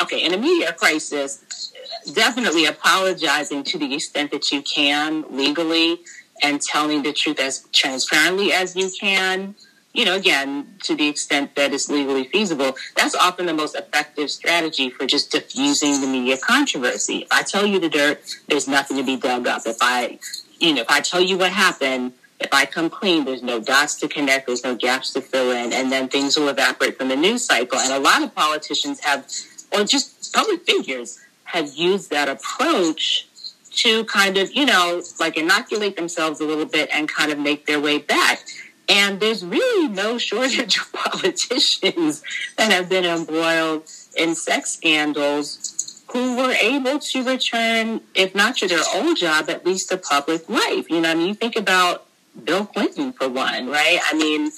[0.00, 1.69] Okay, in a media crisis,
[2.04, 6.00] definitely apologizing to the extent that you can legally
[6.42, 9.54] and telling the truth as transparently as you can.
[9.92, 14.30] You know, again, to the extent that it's legally feasible, that's often the most effective
[14.30, 17.18] strategy for just diffusing the media controversy.
[17.18, 19.62] If I tell you the dirt, there's nothing to be dug up.
[19.66, 20.20] If I,
[20.60, 23.96] you know, if I tell you what happened, if I come clean, there's no dots
[23.96, 27.16] to connect, there's no gaps to fill in, and then things will evaporate from the
[27.16, 27.78] news cycle.
[27.78, 29.26] And a lot of politicians have,
[29.72, 31.18] or just public figures,
[31.52, 33.26] have used that approach
[33.72, 37.66] to kind of, you know, like inoculate themselves a little bit and kind of make
[37.66, 38.40] their way back.
[38.88, 42.22] And there's really no shortage of politicians
[42.56, 43.84] that have been embroiled
[44.16, 49.64] in sex scandals who were able to return, if not to their old job, at
[49.64, 50.90] least to public life.
[50.90, 52.06] You know, I mean, you think about
[52.44, 54.00] Bill Clinton for one, right?
[54.04, 54.50] I mean,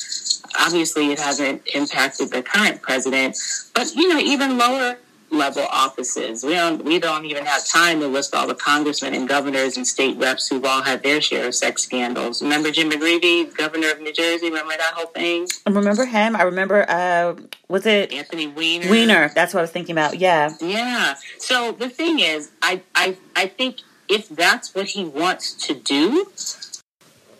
[0.59, 3.37] obviously it hasn't impacted the current president,
[3.75, 4.97] but you know, even lower
[5.33, 6.45] level offices.
[6.45, 9.87] We don't we don't even have time to list all the congressmen and governors and
[9.87, 12.43] state reps who've all had their share of sex scandals.
[12.43, 14.49] Remember Jim McGreevey, governor of New Jersey?
[14.49, 15.47] Remember that whole thing?
[15.67, 16.37] I remember him.
[16.37, 17.35] I remember uh
[17.69, 18.91] was it Anthony Weiner?
[18.91, 19.33] Weiner.
[19.35, 20.19] That's what I was thinking about.
[20.19, 20.51] Yeah.
[20.61, 21.15] Yeah.
[21.39, 23.79] So the thing is, I I I think
[24.09, 26.31] if that's what he wants to do,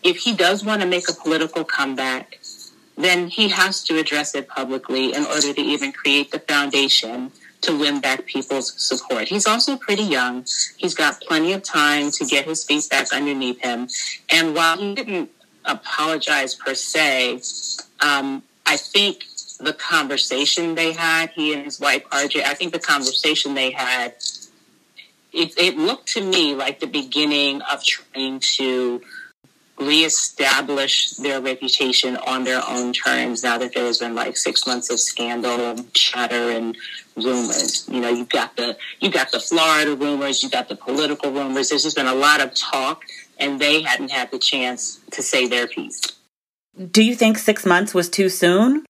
[0.01, 2.39] if he does want to make a political comeback,
[2.97, 7.31] then he has to address it publicly in order to even create the foundation
[7.63, 9.27] to win back people's support.
[9.27, 10.45] He's also pretty young.
[10.77, 13.87] He's got plenty of time to get his feet back underneath him.
[14.29, 15.29] And while he didn't
[15.65, 17.41] apologize per se,
[17.99, 19.25] um, I think
[19.59, 24.15] the conversation they had, he and his wife RJ, I think the conversation they had,
[25.31, 29.01] it, it looked to me like the beginning of trying to
[29.79, 34.99] reestablish their reputation on their own terms now that there's been like six months of
[34.99, 36.77] scandal and chatter and
[37.15, 37.87] rumors.
[37.89, 41.69] You know, you've got the you got the Florida rumors, you got the political rumors.
[41.69, 43.03] There's just been a lot of talk
[43.39, 46.01] and they hadn't had the chance to say their piece.
[46.91, 48.85] Do you think six months was too soon?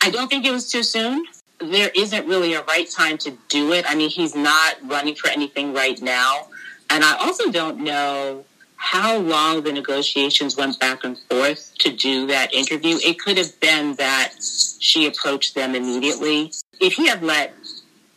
[0.00, 1.24] I don't think it was too soon.
[1.60, 3.84] There isn't really a right time to do it.
[3.88, 6.48] I mean, he's not running for anything right now.
[6.90, 8.44] And I also don't know
[8.76, 12.96] how long the negotiations went back and forth to do that interview.
[12.96, 14.34] It could have been that
[14.80, 16.52] she approached them immediately.
[16.82, 17.54] If he had let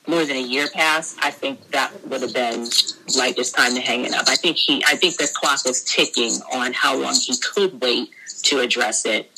[0.07, 2.67] more than a year pass, I think that would have been
[3.15, 4.27] like it's time to hang it up.
[4.27, 8.09] I think he, I think the clock was ticking on how long he could wait
[8.43, 9.31] to address it.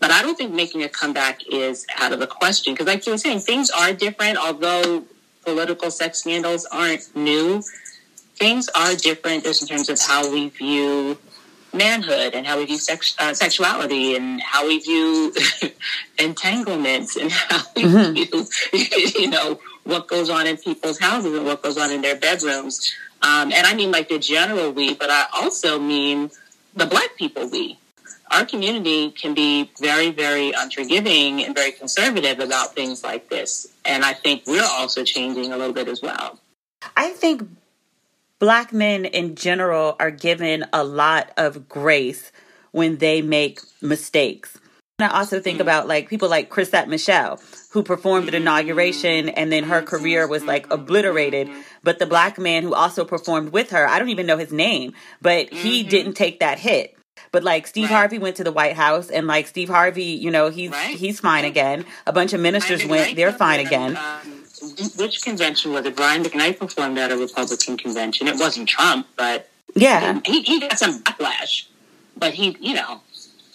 [0.00, 3.12] But I don't think making a comeback is out of the question because, like you
[3.12, 4.38] were saying, things are different.
[4.38, 5.04] Although
[5.44, 7.62] political sex scandals aren't new,
[8.36, 11.18] things are different just in terms of how we view
[11.72, 15.34] manhood and how we view sex, uh, sexuality and how we view
[16.18, 18.12] entanglements and how we mm-hmm.
[18.14, 22.16] view, you know, what goes on in people's houses and what goes on in their
[22.16, 22.94] bedrooms.
[23.22, 26.30] Um, and I mean like the general we, but I also mean
[26.74, 27.78] the black people we.
[28.30, 33.66] Our community can be very, very unforgiving and very conservative about things like this.
[33.84, 36.40] And I think we're also changing a little bit as well.
[36.96, 37.46] I think
[38.42, 42.32] black men in general are given a lot of grace
[42.72, 44.58] when they make mistakes.
[44.98, 45.60] And I also think mm.
[45.60, 47.40] about like people like Chrisette Michele,
[47.70, 51.48] who performed an inauguration and then her career was like obliterated.
[51.84, 54.94] But the black man who also performed with her, I don't even know his name,
[55.20, 55.90] but he mm-hmm.
[55.90, 56.98] didn't take that hit.
[57.30, 57.96] But like Steve right.
[57.96, 60.96] Harvey went to the White House, and like Steve Harvey, you know, he's right.
[60.96, 61.84] he's fine again.
[62.06, 63.96] A bunch of ministers went, they're fine again.
[63.96, 64.31] Um,
[64.96, 65.96] which convention was it?
[65.96, 68.28] Brian McKnight performed at a Republican convention.
[68.28, 71.66] It wasn't Trump, but yeah, he, he got some backlash.
[72.16, 73.00] But he, you know,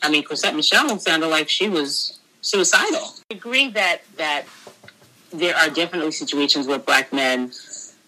[0.02, 3.14] I mean, Chrisette Michele sounded like she was suicidal.
[3.32, 4.46] I agree that that
[5.32, 7.52] there are definitely situations where black men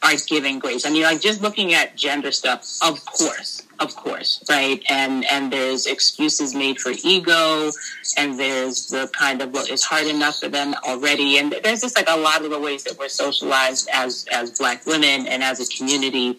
[0.01, 0.85] are giving grace.
[0.85, 4.81] I mean, like just looking at gender stuff, of course, of course, right?
[4.89, 7.71] And and there's excuses made for ego,
[8.17, 11.95] and there's the kind of well, it's hard enough for them already, and there's just
[11.95, 15.59] like a lot of the ways that we're socialized as as black women and as
[15.59, 16.37] a community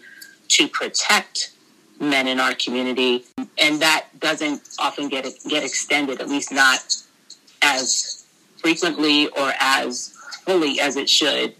[0.49, 1.51] to protect
[1.99, 3.25] men in our community,
[3.57, 6.95] and that doesn't often get get extended, at least not
[7.61, 8.25] as
[8.57, 10.13] frequently or as
[10.45, 11.55] fully as it should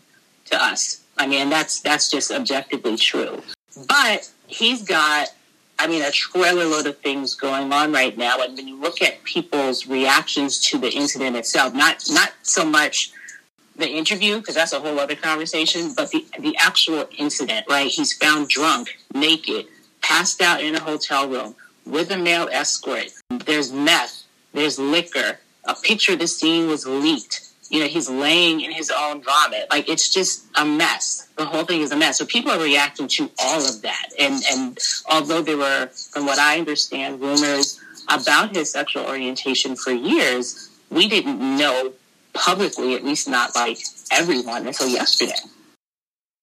[0.46, 1.02] to us.
[1.18, 3.42] I mean, that's that's just objectively true.
[3.88, 5.30] But he's got,
[5.82, 8.40] I mean, a trailer load of things going on right now.
[8.40, 13.12] And when you look at people's reactions to the incident itself, not not so much
[13.78, 17.88] the interview because that's a whole other conversation, but the the actual incident, right?
[17.88, 19.66] He's found drunk, naked,
[20.04, 21.56] passed out in a hotel room
[21.88, 23.08] with a male escort.
[23.30, 24.24] There's meth,
[24.54, 25.40] there's liquor.
[25.66, 29.68] A picture of the scene was leaked you know, he's laying in his own vomit.
[29.70, 31.30] Like it's just a mess.
[31.38, 32.18] The whole thing is a mess.
[32.18, 34.10] So people are reacting to all of that.
[34.20, 34.78] And and
[35.10, 41.08] although there were, from what I understand, rumors about his sexual orientation for years, we
[41.08, 41.94] didn't know
[42.34, 43.80] publicly, at least not like
[44.12, 45.40] everyone until yesterday.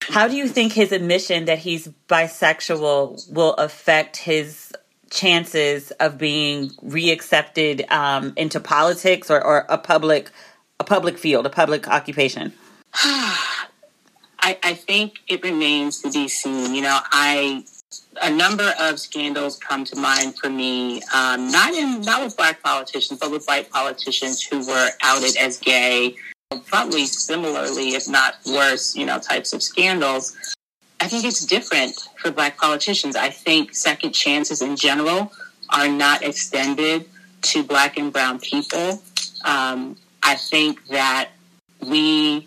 [0.01, 4.73] How do you think his admission that he's bisexual will affect his
[5.11, 10.31] chances of being reaccepted um, into politics or, or a public
[10.81, 12.53] a public field, a public occupation?
[14.41, 16.75] I, I think it remains to be seen.
[16.75, 17.65] You know, I
[18.23, 22.63] a number of scandals come to mind for me, um, not in not with black
[22.63, 26.17] politicians, but with white politicians who were outed as gay.
[26.67, 30.37] Probably similarly, if not worse, you know, types of scandals.
[31.01, 33.17] I think it's different for black politicians.
[33.17, 35.33] I think second chances in general
[35.71, 37.09] are not extended
[37.43, 39.03] to black and brown people.
[39.45, 39.97] Um,
[40.29, 41.31] I think that
[41.81, 42.47] we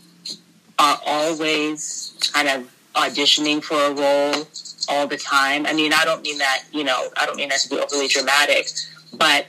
[0.77, 4.47] are always kind of auditioning for a role
[4.88, 5.65] all the time.
[5.65, 8.07] I mean, I don't mean that, you know, I don't mean that to be overly
[8.07, 8.67] dramatic,
[9.13, 9.47] but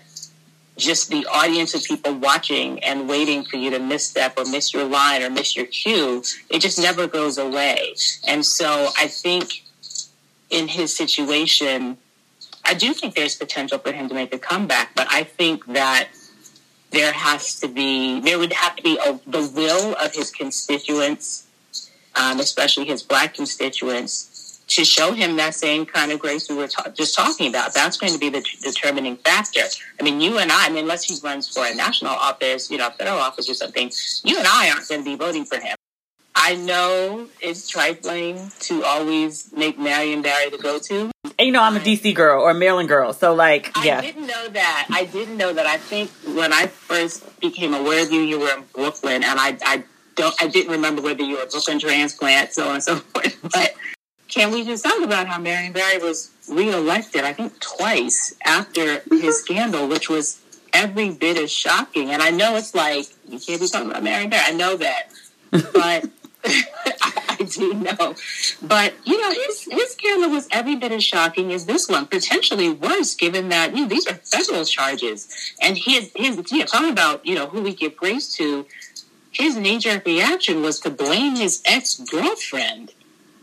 [0.78, 4.86] just the audience of people watching and waiting for you to misstep or miss your
[4.86, 7.94] line or miss your cue, it just never goes away.
[8.26, 9.62] And so I think
[10.48, 11.98] in his situation,
[12.64, 16.08] I do think there's potential for him to make a comeback, but I think that
[16.92, 21.46] there has to be, there would have to be a, the will of his constituents,
[22.14, 26.68] um, especially his black constituents, to show him that same kind of grace we were
[26.68, 27.74] ta- just talking about.
[27.74, 29.62] That's going to be the t- determining factor.
[30.00, 32.78] I mean, you and I, I mean, unless he runs for a national office, you
[32.78, 33.90] know, federal office or something,
[34.24, 35.76] you and I aren't going to be voting for him.
[36.34, 41.10] I know it's trifling to always make Marion Barry the go-to.
[41.38, 43.98] And you know, I'm a DC girl or a Maryland girl, so like, yeah.
[43.98, 44.86] I didn't know that.
[44.90, 45.66] I didn't know that.
[45.66, 49.56] I think when I first became aware of you, you were in Brooklyn, and I,
[49.64, 49.84] I
[50.16, 53.38] don't, I didn't remember whether you were a Brooklyn transplant, so on and so forth.
[53.42, 53.74] But
[54.28, 59.02] can we just talk about how Marion Barry was reelected, I think twice after his
[59.02, 59.30] mm-hmm.
[59.30, 60.40] scandal, which was
[60.72, 62.10] every bit as shocking.
[62.10, 64.44] And I know it's like, you can't be talking about Marion Barry.
[64.46, 65.08] I know that.
[65.74, 66.08] But
[66.44, 68.14] I do know.
[68.62, 72.70] But, you know, his, his scandal was every bit as shocking as this one, potentially
[72.70, 75.28] worse, given that, you know, these are federal charges.
[75.60, 78.66] And his, his you know, talking about, you know, who we give grace to,
[79.30, 82.92] his knee-jerk reaction was to blame his ex-girlfriend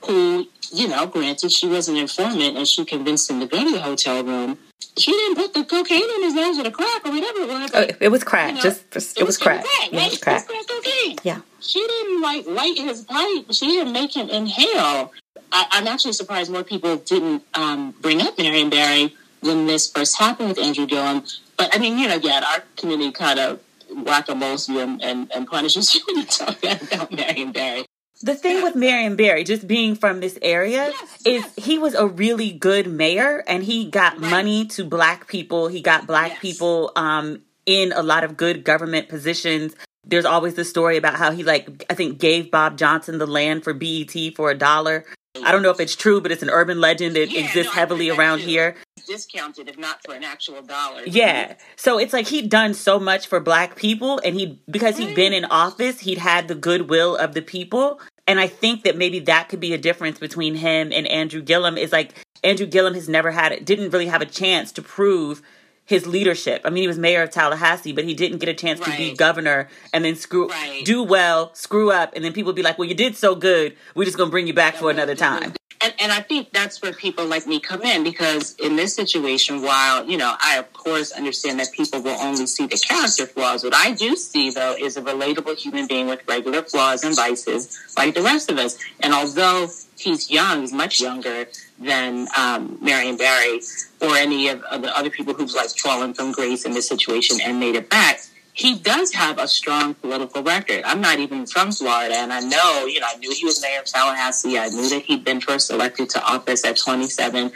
[0.06, 3.72] who, you know, granted she was an informant and she convinced him to go to
[3.72, 4.58] the hotel room.
[4.98, 7.72] She didn't put the cocaine in his nose or the crack or whatever it was.
[7.74, 8.50] Oh, it was crack.
[8.50, 9.64] You know, just, just it, it, was, crack.
[9.64, 9.92] crack.
[9.92, 10.50] Yeah, it was crack.
[10.50, 11.18] It was crack cocaine.
[11.24, 11.42] Yeah.
[11.60, 13.46] She didn't like light his pipe.
[13.52, 15.14] She didn't make him inhale.
[15.52, 20.18] I, am actually surprised more people didn't um, bring up Marion Barry when this first
[20.18, 21.24] happened with Andrew Gillum.
[21.58, 23.60] But I mean, you know, again, our community kind of
[24.06, 27.86] whack a mole you and, and, and punishes you when you talk about Marion Barry.
[28.22, 31.54] The thing with Marion Barry, just being from this area, yes, is yes.
[31.56, 34.30] he was a really good mayor and he got right.
[34.30, 35.70] money to black people.
[35.70, 36.40] He got black yes.
[36.42, 39.74] people um, in a lot of good government positions.
[40.06, 43.64] There's always the story about how he, like, I think gave Bob Johnson the land
[43.64, 45.06] for BET for a dollar.
[45.44, 47.80] I don't know if it's true, but it's an urban legend that yeah, exists no,
[47.80, 48.76] heavily around here.
[49.08, 51.04] Discounted, if not for an actual dollar.
[51.06, 51.56] Yeah.
[51.76, 55.34] So it's like he'd done so much for black people, and he because he'd been
[55.34, 58.02] in office, he'd had the goodwill of the people.
[58.28, 61.78] And I think that maybe that could be a difference between him and Andrew Gillum.
[61.78, 65.42] Is like Andrew Gillum has never had, didn't really have a chance to prove
[65.90, 66.62] his leadership.
[66.64, 68.92] I mean, he was mayor of Tallahassee, but he didn't get a chance right.
[68.92, 70.86] to be governor and then screw, right.
[70.86, 73.76] do well, screw up, and then people be like, "Well, you did so good.
[73.96, 76.94] We're just gonna bring you back for another time." And, and I think that's where
[76.94, 81.12] people like me come in because in this situation, while you know, I of course
[81.12, 83.64] understand that people will only see the character flaws.
[83.64, 87.80] What I do see though is a relatable human being with regular flaws and vices,
[87.98, 88.78] like the rest of us.
[89.00, 89.70] And although
[90.00, 91.48] he's young, he's much younger
[91.80, 93.62] than um, Marion Barry
[94.02, 97.40] or any of, of, the other people who've like fallen from grace in this situation
[97.44, 98.22] and made it back.
[98.54, 100.84] He does have a strong political record.
[100.84, 103.80] I'm not even from Florida, and I know, you know, I knew he was mayor
[103.80, 104.58] of Tallahassee.
[104.58, 107.52] I knew that he'd been first elected to office at 27.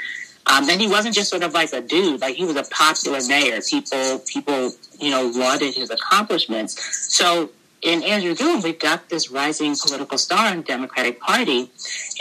[0.46, 3.20] Um, and he wasn't just sort of like a dude; like he was a popular
[3.28, 3.62] mayor.
[3.62, 6.78] People, people, you know, lauded his accomplishments.
[7.14, 7.50] So
[7.84, 11.70] in Andrew Gillum, we've got this rising political star in the Democratic Party.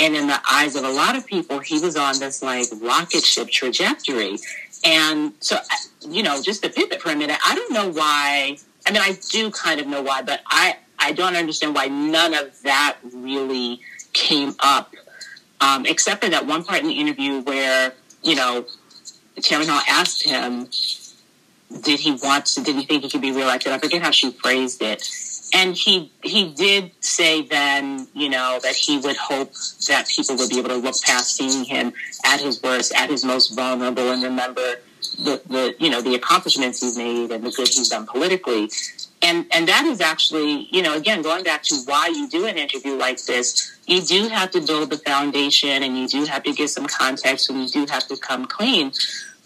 [0.01, 3.23] And in the eyes of a lot of people, he was on this like rocket
[3.23, 4.39] ship trajectory.
[4.85, 5.59] And so,
[6.07, 8.59] you know, just to pivot for a minute, I don't know why.
[8.85, 12.35] I mean, I do kind of know why, but I, I don't understand why none
[12.35, 13.81] of that really
[14.13, 14.93] came up,
[15.61, 17.95] um, except for that one part in the interview where,
[18.25, 18.67] you know,
[19.39, 20.69] Tamron Hall asked him,
[21.83, 23.73] did he want to, did he think he could be reelected?
[23.73, 25.09] I forget how she phrased it
[25.53, 29.53] and he he did say then, you know, that he would hope
[29.89, 31.93] that people would be able to look past seeing him
[32.25, 34.77] at his worst, at his most vulnerable, and remember
[35.19, 38.71] the, the you know the accomplishments he's made and the good he's done politically.
[39.21, 42.57] And and that is actually, you know, again going back to why you do an
[42.57, 46.53] interview like this, you do have to build the foundation, and you do have to
[46.53, 48.93] give some context, and you do have to come clean.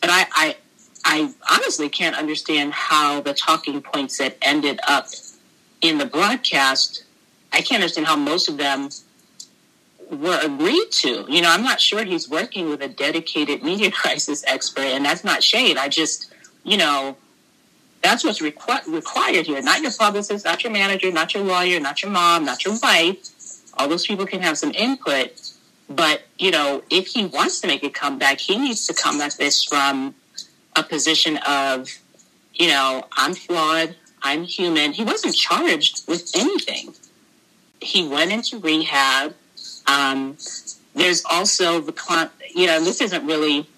[0.01, 0.57] but I, I,
[1.05, 5.09] I honestly can't understand how the talking points that ended up
[5.89, 7.05] in the broadcast,
[7.53, 8.91] I can't understand how most of them
[10.11, 11.27] were agreed to.
[11.29, 15.25] You know, I'm not sure he's working with a dedicated media crisis expert, and that's
[15.25, 15.77] not shade.
[15.77, 16.33] I just,
[16.65, 17.17] you know,
[18.03, 19.61] that's what's requ- required here.
[19.63, 23.19] Not your publicist, not your manager, not your lawyer, not your mom, not your wife.
[23.75, 25.53] All those people can have some input,
[25.89, 29.37] but you know, if he wants to make a comeback, he needs to come at
[29.37, 30.15] this from
[30.77, 31.89] a position of,
[32.55, 34.93] you know, I'm flawed, I'm human.
[34.93, 36.95] He wasn't charged with anything.
[37.81, 39.35] He went into rehab.
[39.87, 40.37] Um,
[40.95, 43.69] there's also the, you know, this isn't really,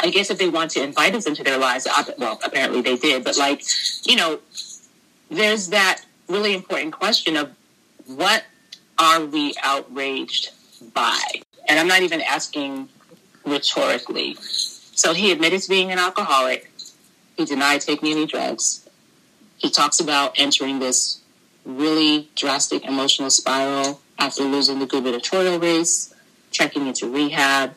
[0.00, 1.86] I guess if they want to invite us into their lives,
[2.18, 3.62] well, apparently they did, but like,
[4.04, 4.40] you know,
[5.30, 7.50] there's that really important question of
[8.06, 8.44] what
[8.98, 10.50] are we outraged
[10.94, 11.20] by?
[11.68, 12.88] And I'm not even asking
[13.44, 14.36] rhetorically.
[14.40, 16.70] So he admitted to being an alcoholic.
[17.36, 18.85] He denied taking any drugs.
[19.58, 21.20] He talks about entering this
[21.64, 26.14] really drastic emotional spiral after losing the gubernatorial race,
[26.50, 27.74] checking into rehab.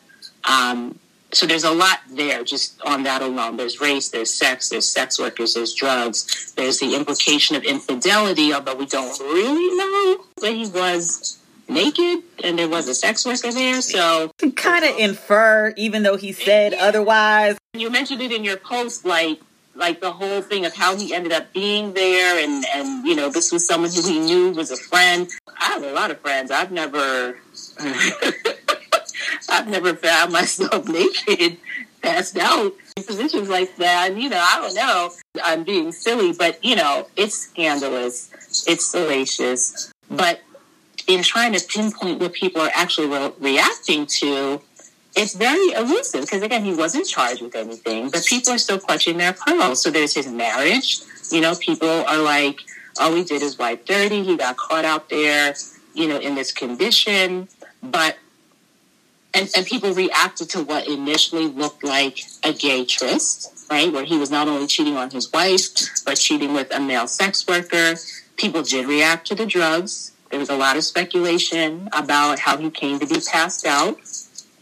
[0.48, 0.98] Um,
[1.32, 3.56] so there's a lot there just on that alone.
[3.56, 8.74] There's race, there's sex, there's sex workers, there's drugs, there's the implication of infidelity, although
[8.74, 13.80] we don't really know that he was naked and there was a sex worker there.
[13.80, 16.84] So kind of infer, even though he said yeah.
[16.84, 17.58] otherwise.
[17.74, 19.40] You mentioned it in your post, like
[19.74, 23.30] like the whole thing of how he ended up being there and and you know
[23.30, 25.28] this was someone who he knew was a friend.
[25.58, 26.50] I have a lot of friends.
[26.50, 27.38] I've never
[29.48, 31.58] i've never found myself naked
[32.02, 34.10] passed out in positions like that.
[34.10, 35.10] And you know i don't know.
[35.42, 38.30] I'm being silly but you know it's scandalous.
[38.66, 39.92] It's salacious.
[40.10, 40.40] But
[41.06, 44.60] in trying to pinpoint what people are actually re- reacting to
[45.16, 49.18] it's very elusive because again he wasn't charged with anything but people are still clutching
[49.18, 49.82] their pearls.
[49.82, 51.00] So there's his marriage.
[51.30, 52.60] You know people are like
[53.00, 54.22] all he did is wipe dirty.
[54.22, 55.54] He got caught out there
[55.94, 57.48] you know in this condition.
[57.82, 58.18] But
[59.32, 63.92] and, and people reacted to what initially looked like a gay tryst right?
[63.92, 65.68] Where he was not only cheating on his wife
[66.04, 67.94] but cheating with a male sex worker.
[68.36, 70.12] People did react to the drugs.
[70.30, 73.98] There was a lot of speculation about how he came to be passed out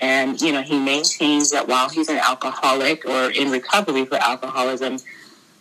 [0.00, 4.98] and, you know, he maintains that while he's an alcoholic or in recovery for alcoholism,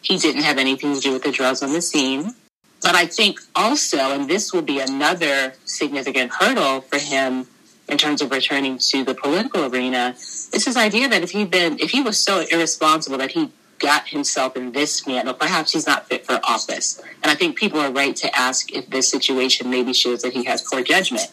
[0.01, 2.35] he didn't have anything to do with the drugs on the scene.
[2.81, 7.47] But I think also, and this will be another significant hurdle for him
[7.89, 11.79] in terms of returning to the political arena, is his idea that if he'd been,
[11.79, 16.07] if he was so irresponsible that he got himself in this scandal, perhaps he's not
[16.07, 17.01] fit for office.
[17.23, 20.43] And I think people are right to ask if this situation maybe shows that he
[20.45, 21.31] has poor judgment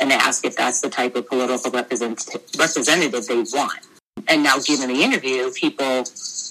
[0.00, 2.26] and ask if that's the type of political represent-
[2.58, 3.80] representative they want.
[4.28, 6.04] And now, given the interview, people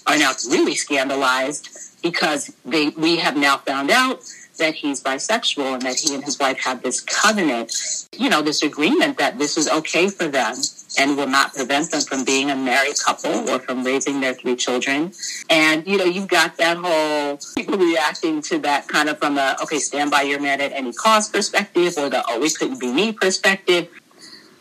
[0.07, 1.69] are now really scandalized
[2.01, 4.23] because they we have now found out
[4.57, 7.73] that he's bisexual and that he and his wife have this covenant,
[8.17, 10.55] you know, this agreement that this is okay for them
[10.97, 14.55] and will not prevent them from being a married couple or from raising their three
[14.55, 15.13] children.
[15.49, 19.55] And, you know, you've got that whole people reacting to that kind of from a,
[19.63, 22.91] okay, stand by your man at any cost perspective or the, oh, it couldn't be
[22.91, 23.89] me perspective.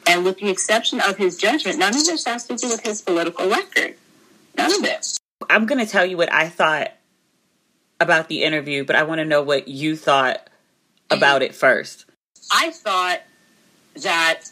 [0.06, 3.00] And with the exception of his judgment, none of this has to do with his
[3.00, 3.96] political record.
[4.56, 5.18] None of this.
[5.48, 6.92] I'm going to tell you what I thought
[8.00, 10.48] about the interview, but I want to know what you thought
[11.10, 12.06] about it first.
[12.52, 13.20] I thought
[14.02, 14.42] that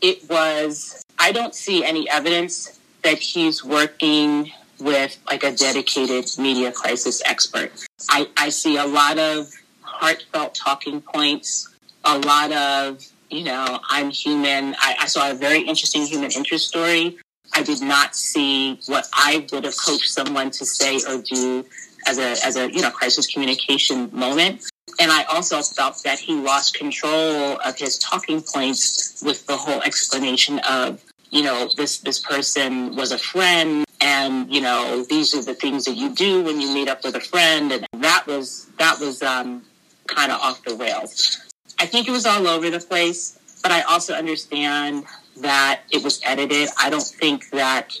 [0.00, 6.72] it was, I don't see any evidence that he's working with like a dedicated media
[6.72, 7.72] crisis expert.
[8.08, 9.48] I, I see a lot of
[9.80, 11.68] heartfelt talking points,
[12.04, 14.74] a lot of, you know, I'm human.
[14.78, 17.18] I, I saw a very interesting human interest story.
[17.54, 21.64] I did not see what I would have coached someone to say or do
[22.06, 24.64] as a as a you know crisis communication moment.
[25.00, 29.80] And I also felt that he lost control of his talking points with the whole
[29.82, 35.42] explanation of, you know, this this person was a friend and, you know, these are
[35.42, 38.66] the things that you do when you meet up with a friend and that was
[38.78, 39.62] that was um,
[40.06, 41.38] kind of off the rails.
[41.78, 45.04] I think it was all over the place, but I also understand
[45.40, 46.68] that it was edited.
[46.78, 47.96] I don't think that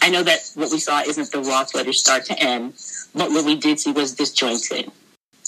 [0.00, 2.74] I know that what we saw isn't the raw footage start to end,
[3.14, 4.90] but what we did see was disjointed.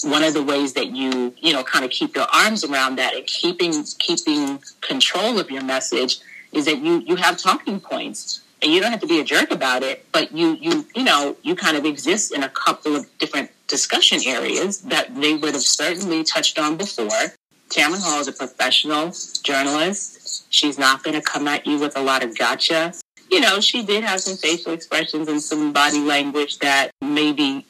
[0.03, 3.15] One of the ways that you, you know, kind of keep your arms around that
[3.15, 6.19] and keeping keeping control of your message
[6.51, 9.51] is that you you have talking points and you don't have to be a jerk
[9.51, 13.05] about it, but you you you know you kind of exist in a couple of
[13.17, 17.33] different discussion areas that they would have certainly touched on before.
[17.69, 19.13] Tamron Hall is a professional
[19.43, 20.45] journalist.
[20.53, 22.93] She's not going to come at you with a lot of gotcha
[23.31, 27.65] you know, she did have some facial expressions and some body language that maybe,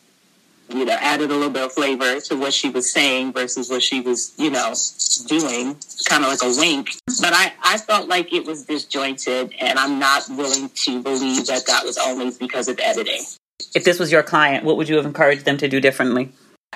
[0.74, 3.84] you know, added a little bit of flavor to what she was saying versus what
[3.84, 4.74] she was, you know,
[5.28, 5.76] doing,
[6.06, 6.96] kind of like a wink.
[7.20, 11.66] But I, I felt like it was disjointed, and I'm not willing to believe that
[11.68, 13.22] that was only because of editing.
[13.76, 16.32] If this was your client, what would you have encouraged them to do differently?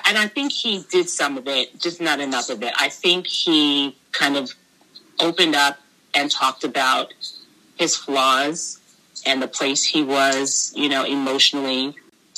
[0.06, 2.72] And I think he did some of it, just not enough of it.
[2.78, 4.52] I think he kind of
[5.20, 5.78] opened up
[6.14, 7.12] and talked about
[7.76, 8.78] his flaws
[9.24, 11.94] and the place he was, you know, emotionally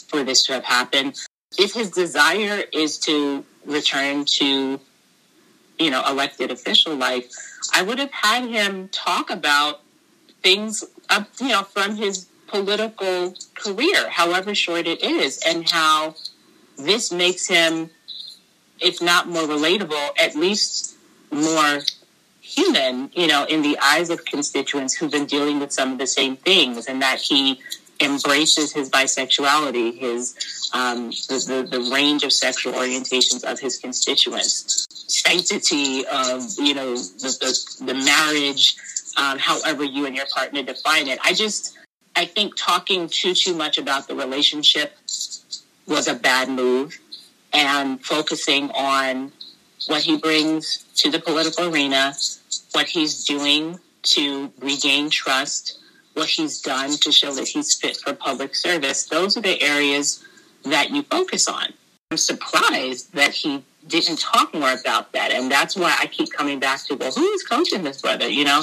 [0.08, 1.18] for this to have happened.
[1.56, 4.80] If his desire is to return to,
[5.78, 7.30] you know, elected official life,
[7.72, 9.80] I would have had him talk about
[10.42, 16.14] things, uh, you know, from his political career, however short it is, and how
[16.76, 17.90] this makes him,
[18.80, 20.96] if not more relatable, at least
[21.30, 21.80] more
[22.40, 26.06] human, you know, in the eyes of constituents who've been dealing with some of the
[26.06, 27.60] same things, and that he
[28.00, 30.34] embraces his bisexuality, his
[30.72, 36.96] um, the, the, the range of sexual orientations of his constituents, sanctity of you know
[36.96, 38.76] the the, the marriage,
[39.16, 41.18] um, however you and your partner define it.
[41.24, 41.76] I just
[42.14, 44.96] I think talking too too much about the relationship
[45.86, 46.98] was a bad move,
[47.52, 49.32] and focusing on
[49.86, 52.12] what he brings to the political arena,
[52.72, 55.78] what he's doing to regain trust,
[56.18, 59.04] what he's done to show that he's fit for public service.
[59.04, 60.24] Those are the areas
[60.64, 61.72] that you focus on.
[62.10, 65.30] I'm surprised that he didn't talk more about that.
[65.30, 68.28] And that's why I keep coming back to, well, who is coaching this brother?
[68.28, 68.62] You know,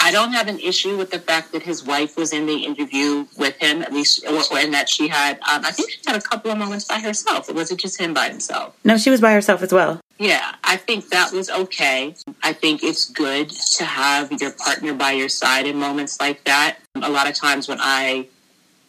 [0.00, 3.26] I don't have an issue with the fact that his wife was in the interview
[3.36, 6.50] with him, at least, and that she had, um, I think she had a couple
[6.50, 7.48] of moments by herself.
[7.48, 8.74] It wasn't just him by himself.
[8.84, 10.00] No, she was by herself as well.
[10.18, 12.14] Yeah, I think that was okay.
[12.42, 16.78] I think it's good to have your partner by your side in moments like that.
[16.96, 18.26] A lot of times when I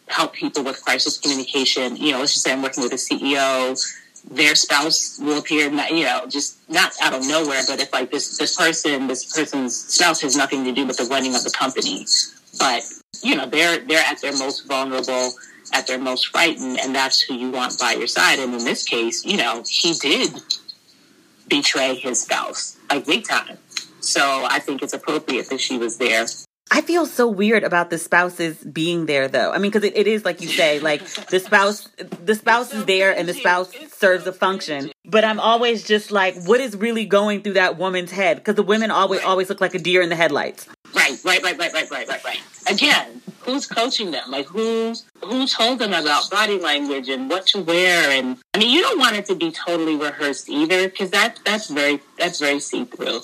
[0.08, 3.80] help people with crisis communication, you know, let's just say I'm working with a CEO,
[4.28, 8.36] their spouse will appear, you know, just not out of nowhere, but if like this,
[8.36, 12.06] this person, this person's spouse has nothing to do with the running of the company,
[12.58, 12.82] but
[13.22, 15.32] you know, they're, they're at their most vulnerable,
[15.72, 18.40] at their most frightened, and that's who you want by your side.
[18.40, 20.32] And in this case, you know, he did
[21.50, 23.58] betray his spouse, like big time.
[24.00, 26.26] So I think it's appropriate that she was there.
[26.72, 29.50] I feel so weird about the spouses being there though.
[29.50, 31.88] I mean, because it, it is like you say, like the spouse,
[32.24, 34.92] the spouse is there and the spouse serves a function.
[35.04, 38.36] But I'm always just like, what is really going through that woman's head?
[38.36, 40.68] Because the women always always look like a deer in the headlights.
[40.94, 42.40] Right, right, right, right, right, right, right, right.
[42.70, 44.30] Again, who's coaching them?
[44.30, 44.94] Like who
[45.24, 48.10] who told them about body language and what to wear?
[48.10, 51.68] And I mean, you don't want it to be totally rehearsed either, because that that's
[51.68, 53.20] very that's very see through.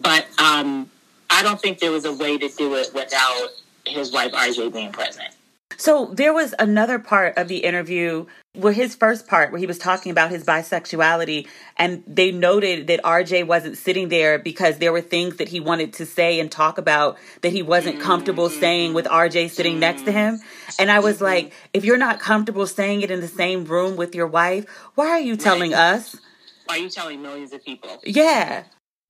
[0.00, 0.90] But um,
[1.30, 3.48] I don't think there was a way to do it without
[3.84, 5.28] his wife RJ being present.
[5.76, 9.78] So there was another part of the interview where his first part where he was
[9.78, 11.46] talking about his bisexuality
[11.76, 15.92] and they noted that RJ wasn't sitting there because there were things that he wanted
[15.94, 18.60] to say and talk about that he wasn't comfortable mm-hmm.
[18.60, 20.40] saying with RJ sitting next to him.
[20.78, 21.70] And I was like, mm-hmm.
[21.74, 25.20] if you're not comfortable saying it in the same room with your wife, why are
[25.20, 26.16] you telling us?
[26.64, 28.00] Why are you telling millions of people?
[28.04, 28.64] Yeah.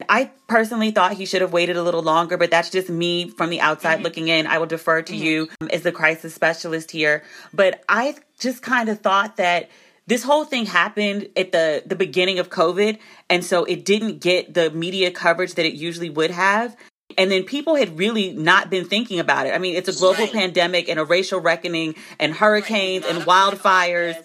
[0.09, 3.51] I personally thought he should have waited a little longer, but that's just me from
[3.51, 4.05] the outside mm-hmm.
[4.05, 4.47] looking in.
[4.47, 5.23] I will defer to mm-hmm.
[5.23, 7.25] you as the crisis specialist here.
[7.55, 9.71] But I just kind of thought that
[10.07, 12.99] this whole thing happened at the the beginning of COVID,
[13.31, 16.77] and so it didn't get the media coverage that it usually would have.
[17.19, 19.55] And then people had really not been thinking about it.
[19.55, 20.33] I mean, it's a global right.
[20.33, 23.15] pandemic and a racial reckoning and hurricanes right.
[23.15, 24.17] and wildfires.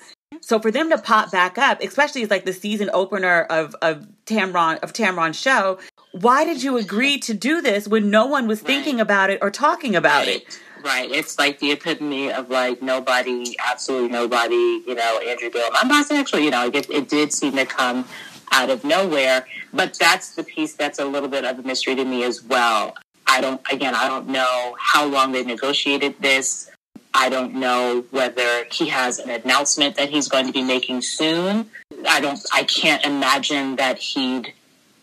[0.42, 4.08] So for them to pop back up, especially as like the season opener of of
[4.26, 5.80] Tamron of Tamron's show,
[6.12, 9.52] why did you agree to do this when no one was thinking about it or
[9.52, 10.42] talking about right.
[10.42, 10.60] it?
[10.84, 11.12] Right.
[11.12, 15.70] It's like the epitome of like nobody, absolutely nobody, you know, Andrew Bill.
[15.74, 18.06] I'm Actually, you know, it, it did seem to come
[18.52, 19.46] out of nowhere.
[19.74, 22.96] But that's the piece that's a little bit of a mystery to me as well.
[23.28, 26.70] I don't, again, I don't know how long they negotiated this.
[27.14, 31.70] I don't know whether he has an announcement that he's going to be making soon.
[32.08, 32.40] I don't.
[32.54, 34.54] I can't imagine that he'd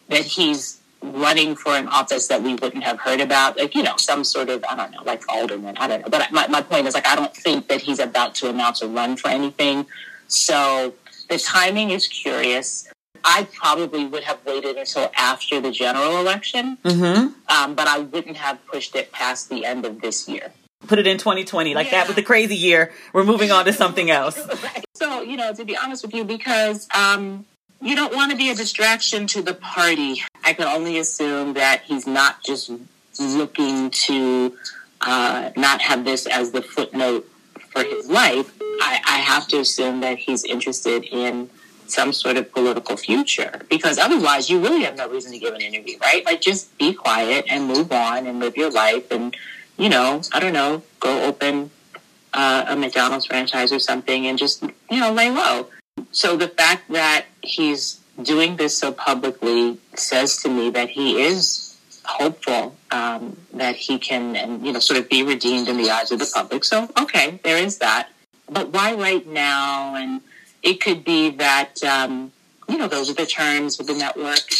[0.08, 3.58] that he's running for an office that we wouldn't have heard about.
[3.58, 5.76] Like you know, some sort of I don't know, like alderman.
[5.76, 6.08] I don't know.
[6.08, 8.88] But my my point is like I don't think that he's about to announce a
[8.88, 9.86] run for anything.
[10.28, 10.94] So
[11.28, 12.90] the timing is curious.
[13.24, 17.32] I probably would have waited until after the general election, mm-hmm.
[17.52, 20.52] um, but I wouldn't have pushed it past the end of this year
[20.86, 21.92] put it in 2020 like yeah.
[21.92, 24.84] that was the crazy year we're moving on to something else right.
[24.94, 27.44] so you know to be honest with you because um,
[27.80, 31.82] you don't want to be a distraction to the party i can only assume that
[31.82, 32.70] he's not just
[33.18, 34.56] looking to
[35.00, 37.28] uh, not have this as the footnote
[37.70, 41.50] for his life, I, I have to assume that he's interested in
[41.86, 45.60] some sort of political future because otherwise you really have no reason to give an
[45.60, 46.24] interview, right?
[46.24, 49.34] Like just be quiet and move on and live your life and,
[49.78, 51.70] you know, I don't know, go open
[52.34, 55.68] uh, a McDonald's franchise or something and just, you know, lay low.
[56.12, 61.76] So the fact that he's doing this so publicly says to me that he is
[62.04, 66.10] hopeful um, that he can, and you know, sort of be redeemed in the eyes
[66.10, 66.64] of the public.
[66.64, 68.08] So okay, there is that.
[68.50, 69.94] But why right now?
[69.94, 70.22] And
[70.62, 72.32] it could be that um,
[72.68, 74.50] you know those are the terms of the network.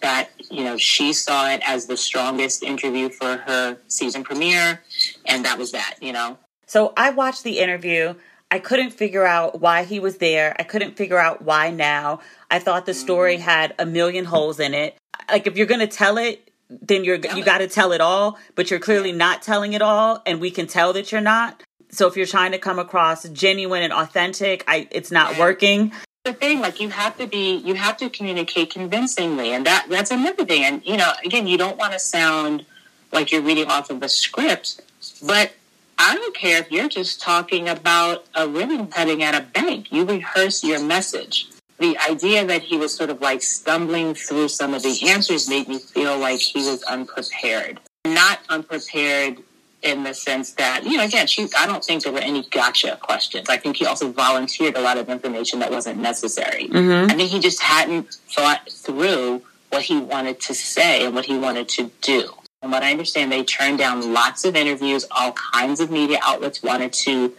[0.00, 4.82] That you know she saw it as the strongest interview for her season premiere,
[5.26, 5.96] and that was that.
[6.00, 6.38] You know.
[6.66, 8.14] So I watched the interview.
[8.50, 10.54] I couldn't figure out why he was there.
[10.58, 12.20] I couldn't figure out why now.
[12.50, 13.42] I thought the story mm-hmm.
[13.42, 14.96] had a million holes in it.
[15.28, 18.38] Like if you're going to tell it, then you're you got to tell it all,
[18.54, 21.62] but you're clearly not telling it all and we can tell that you're not.
[21.90, 25.92] So if you're trying to come across genuine and authentic, I it's not working.
[26.24, 30.10] The thing, like you have to be, you have to communicate convincingly, and that that's
[30.10, 30.64] another thing.
[30.64, 32.64] And you know, again, you don't want to sound
[33.12, 34.80] like you're reading off of a script,
[35.22, 35.52] but
[35.98, 39.92] I don't care if you're just talking about a ribbon cutting at a bank.
[39.92, 41.48] You rehearse your message.
[41.78, 45.68] The idea that he was sort of like stumbling through some of the answers made
[45.68, 47.80] me feel like he was unprepared.
[48.06, 49.42] Not unprepared
[49.84, 52.98] in the sense that, you know, again, she, I don't think there were any gotcha
[53.02, 53.48] questions.
[53.50, 56.68] I think he also volunteered a lot of information that wasn't necessary.
[56.68, 57.10] Mm-hmm.
[57.10, 61.36] I think he just hadn't thought through what he wanted to say and what he
[61.36, 62.32] wanted to do.
[62.62, 65.06] And what I understand, they turned down lots of interviews.
[65.10, 67.34] All kinds of media outlets wanted to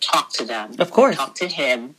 [0.00, 0.74] talk to them.
[0.78, 1.16] Of course.
[1.16, 1.94] Talk to him.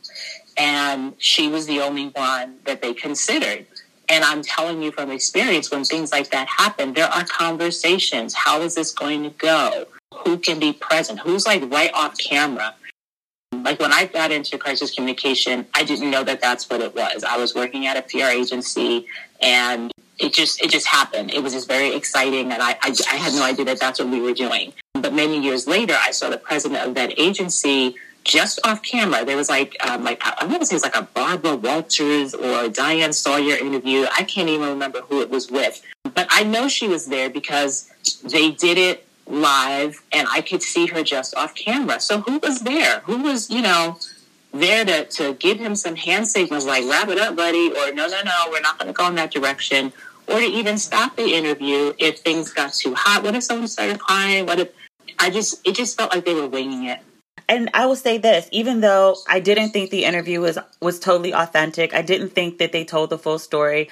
[0.56, 3.66] And she was the only one that they considered.
[4.08, 8.34] And I'm telling you from experience, when things like that happen, there are conversations.
[8.34, 9.86] How is this going to go?
[10.24, 11.20] Who can be present?
[11.20, 12.74] Who's like right off camera?
[13.52, 17.24] Like when I got into crisis communication, I didn't know that that's what it was.
[17.24, 19.06] I was working at a PR agency
[19.40, 21.32] and it just it just happened.
[21.32, 24.08] It was just very exciting, and I, I, I had no idea that that's what
[24.08, 24.72] we were doing.
[24.94, 29.24] But many years later, I saw the president of that agency just off camera.
[29.24, 32.34] There was like um, like I want to say it was like a Barbara Walters
[32.34, 34.06] or Diane Sawyer interview.
[34.16, 37.90] I can't even remember who it was with, but I know she was there because
[38.22, 42.00] they did it live, and I could see her just off camera.
[42.00, 43.00] So who was there?
[43.00, 43.98] Who was you know?
[44.54, 48.06] there to, to give him some hand signals like wrap it up buddy or no
[48.06, 49.92] no no we're not going to go in that direction
[50.28, 53.98] or to even stop the interview if things got too hot what if someone started
[53.98, 54.70] crying what if
[55.18, 57.00] i just it just felt like they were winging it
[57.48, 61.32] and I will say this, even though I didn't think the interview was was totally
[61.32, 63.88] authentic, I didn't think that they told the full story.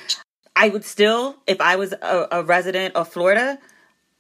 [0.55, 3.59] I would still, if I was a, a resident of Florida,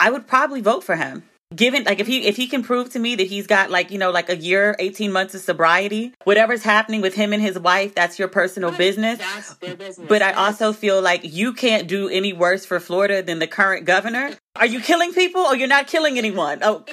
[0.00, 2.98] I would probably vote for him given like if he if he can prove to
[2.98, 6.62] me that he's got like you know like a year 18 months of sobriety whatever's
[6.62, 9.20] happening with him and his wife that's your personal business.
[9.60, 9.98] business.
[9.98, 13.84] But i also feel like you can't do any worse for florida than the current
[13.84, 14.36] governor.
[14.54, 16.58] Are you killing people or you're not killing anyone?
[16.62, 16.84] Oh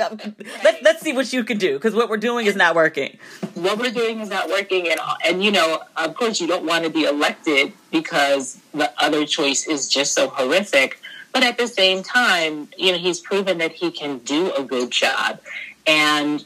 [0.64, 3.18] let, let's see what you can do because what we're doing is not working.
[3.56, 6.86] What we're doing is not working and and you know of course you don't want
[6.86, 10.99] to be elected because the other choice is just so horrific
[11.31, 14.91] but at the same time, you know, he's proven that he can do a good
[14.91, 15.39] job.
[15.85, 16.45] And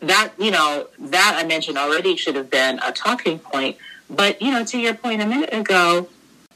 [0.00, 3.76] that, you know, that I mentioned already should have been a talking point.
[4.10, 6.08] But, you know, to your point a minute ago,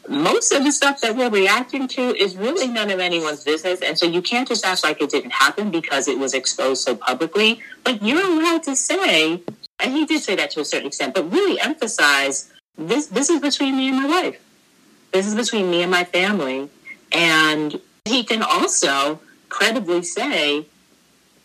[0.08, 3.80] most of the stuff that we're reacting to is really none of anyone's business.
[3.82, 6.94] And so you can't just act like it didn't happen because it was exposed so
[6.94, 7.60] publicly.
[7.84, 9.42] But you're allowed to say,
[9.80, 13.40] and he did say that to a certain extent, but really emphasize this this is
[13.40, 14.40] between me and my wife.
[15.12, 16.68] This is between me and my family.
[17.12, 20.66] And he can also credibly say,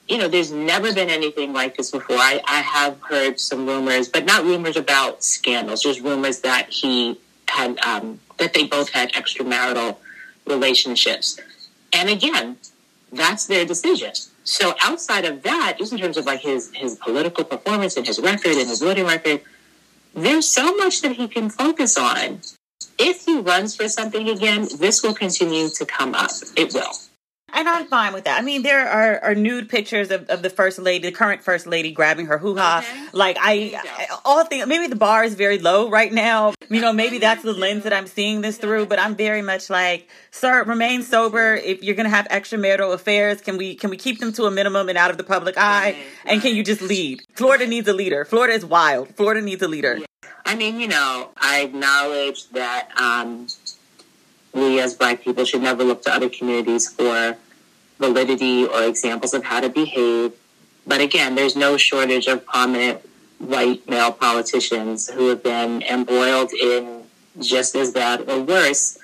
[0.08, 2.18] you know, there's never been anything like this before.
[2.18, 7.20] I, I have heard some rumors, but not rumors about scandals, just rumors that he
[7.48, 9.98] had, um, that they both had extramarital
[10.46, 11.40] relationships.
[11.94, 12.58] And again,
[13.12, 14.12] that's their decision.
[14.44, 18.20] So outside of that, just in terms of like his, his political performance and his
[18.20, 19.42] record and his voting record,
[20.14, 22.42] there's so much that he can focus on
[23.02, 26.32] if he runs for something again, this will continue to come up.
[26.56, 26.92] It will.
[27.54, 28.40] And I'm fine with that.
[28.40, 31.68] I mean, there are, are nude pictures of, of the first lady, the current first
[31.68, 32.80] lady, grabbing her hoo ha.
[32.80, 33.08] Okay.
[33.12, 34.66] Like I, I, all things.
[34.68, 36.54] Maybe the bar is very low right now.
[36.70, 38.86] You know, maybe that's the lens that I'm seeing this through.
[38.86, 41.56] But I'm very much like, sir, remain sober.
[41.56, 44.88] If you're gonna have extramarital affairs, can we can we keep them to a minimum
[44.88, 45.98] and out of the public eye?
[46.26, 47.22] And can you just lead?
[47.36, 48.24] Florida needs a leader.
[48.24, 49.14] Florida is wild.
[49.16, 50.00] Florida needs a leader.
[50.52, 53.48] I mean, you know, I acknowledge that um,
[54.54, 57.38] we as Black people should never look to other communities for
[58.00, 60.34] validity or examples of how to behave.
[60.86, 63.00] But again, there's no shortage of prominent
[63.40, 67.04] white male politicians who have been embroiled in
[67.40, 69.00] just as bad or worse.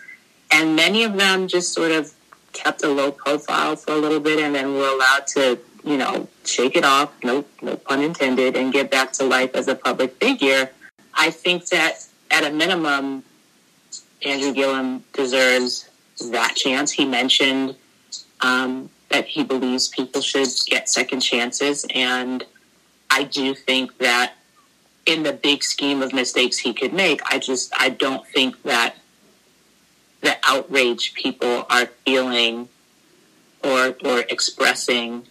[0.52, 2.14] And many of them just sort of
[2.52, 6.28] kept a low profile for a little bit and then were allowed to, you know,
[6.44, 10.18] shake it off, no, no pun intended, and get back to life as a public
[10.18, 10.72] figure.
[11.18, 13.23] I think that at a minimum,
[14.23, 15.89] Andrew Gillum deserves
[16.31, 16.91] that chance.
[16.91, 17.76] He mentioned
[18.41, 21.85] um, that he believes people should get second chances.
[21.94, 22.45] And
[23.10, 24.35] I do think that
[25.06, 28.95] in the big scheme of mistakes he could make, I just, I don't think that
[30.22, 32.69] the outrage people are feeling
[33.64, 35.23] or, or expressing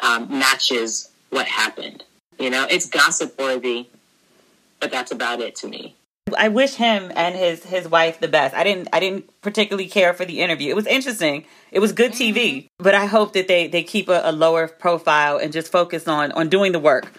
[0.00, 2.04] um, matches what happened.
[2.38, 3.88] You know, it's gossip worthy,
[4.84, 5.96] but that's about it to me.
[6.36, 8.54] I wish him and his his wife the best.
[8.54, 10.68] I didn't I didn't particularly care for the interview.
[10.68, 11.46] It was interesting.
[11.72, 12.84] It was good TV, mm-hmm.
[12.84, 16.32] but I hope that they they keep a, a lower profile and just focus on
[16.32, 17.10] on doing the work.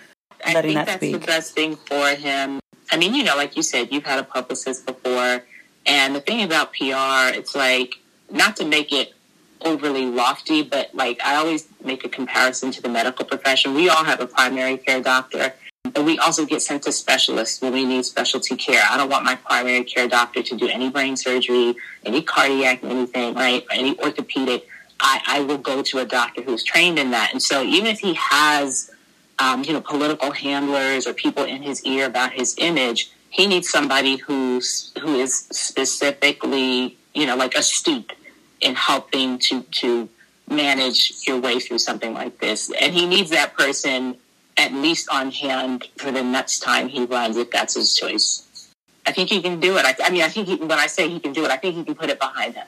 [0.46, 1.14] I think that that's speak.
[1.14, 2.60] the best thing for him.
[2.92, 5.44] I mean, you know, like you said, you've had a publicist before,
[5.88, 7.96] and the thing about PR, it's like
[8.30, 9.14] not to make it
[9.62, 13.74] overly lofty, but like I always make a comparison to the medical profession.
[13.74, 15.56] We all have a primary care doctor
[15.94, 18.84] but we also get sent to specialists when we need specialty care.
[18.90, 21.76] I don't want my primary care doctor to do any brain surgery,
[22.06, 23.66] any cardiac, anything, right?
[23.72, 24.68] Any orthopedic.
[25.00, 27.32] I, I will go to a doctor who's trained in that.
[27.34, 28.92] And so even if he has,
[29.40, 33.70] um, you know, political handlers or people in his ear about his image, he needs
[33.70, 38.14] somebody who's who is specifically, you know, like astute
[38.62, 40.10] in helping to to
[40.50, 42.72] manage your way through something like this.
[42.80, 44.16] And he needs that person
[44.58, 48.72] at least on hand for the next time he runs, if that's his choice.
[49.06, 49.86] I think he can do it.
[49.86, 51.76] I, I mean, I think he, when I say he can do it, I think
[51.76, 52.68] he can put it behind him.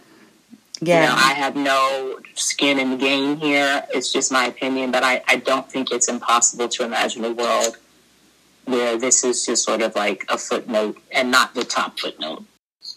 [0.79, 1.01] Yeah.
[1.01, 3.83] You know, I have no skin in the game here.
[3.93, 7.77] It's just my opinion, but I, I don't think it's impossible to imagine a world
[8.65, 12.43] where this is just sort of like a footnote and not the top footnote.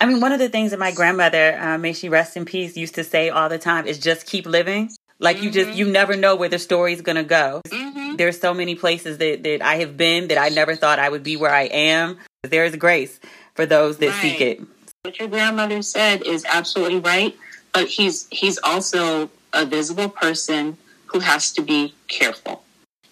[0.01, 2.77] I mean, one of the things that my grandmother, uh, may she rest in peace,
[2.77, 4.91] used to say all the time is just keep living.
[5.19, 5.45] Like mm-hmm.
[5.47, 7.61] you just you never know where the story's gonna go.
[7.69, 8.00] Mm-hmm.
[8.21, 11.23] There's so many places that, that I have been that I never thought I would
[11.23, 12.19] be where I am.
[12.43, 13.19] There is grace
[13.55, 14.21] for those that right.
[14.21, 14.61] seek it.
[15.05, 17.35] What your grandmother said is absolutely right,
[17.73, 20.77] but he's he's also a visible person
[21.07, 22.63] who has to be careful.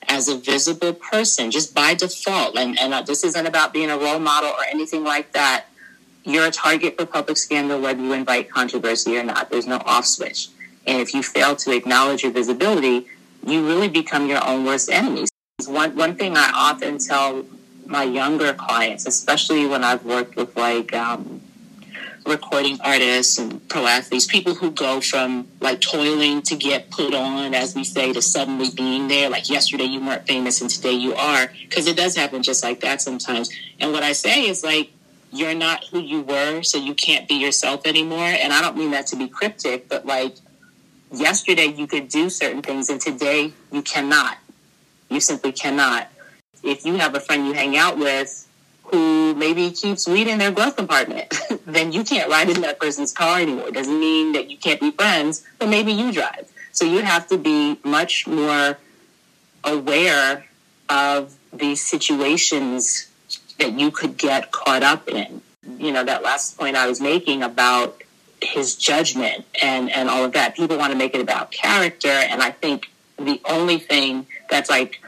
[0.06, 3.96] As a visible person, just by default, and, and uh, this isn't about being a
[3.96, 5.68] role model or anything like that.
[6.24, 9.48] You're a target for public scandal whether you invite controversy or not.
[9.48, 10.48] There's no off switch.
[10.86, 13.06] And if you fail to acknowledge your visibility,
[13.50, 15.26] you really become your own worst enemy.
[15.66, 17.44] One, one thing I often tell
[17.86, 21.40] my younger clients, especially when I've worked with like um,
[22.26, 27.54] recording artists and pro athletes, people who go from like toiling to get put on,
[27.54, 29.30] as we say, to suddenly being there.
[29.30, 32.80] Like yesterday you weren't famous and today you are, because it does happen just like
[32.80, 33.50] that sometimes.
[33.80, 34.90] And what I say is like,
[35.30, 38.18] you're not who you were, so you can't be yourself anymore.
[38.18, 40.36] And I don't mean that to be cryptic, but like
[41.12, 44.38] yesterday you could do certain things and today you cannot.
[45.08, 46.10] You simply cannot.
[46.62, 48.46] If you have a friend you hang out with
[48.84, 53.12] who maybe keeps weed in their glove compartment, then you can't ride in that person's
[53.12, 53.68] car anymore.
[53.68, 56.50] It doesn't mean that you can't be friends, but maybe you drive.
[56.72, 58.78] So you have to be much more
[59.64, 60.46] aware
[60.88, 63.08] of these situations
[63.58, 65.42] that you could get caught up in.
[65.78, 68.02] You know, that last point I was making about
[68.42, 70.56] his judgment and and all of that.
[70.56, 75.00] People want to make it about character, and I think the only thing that's like,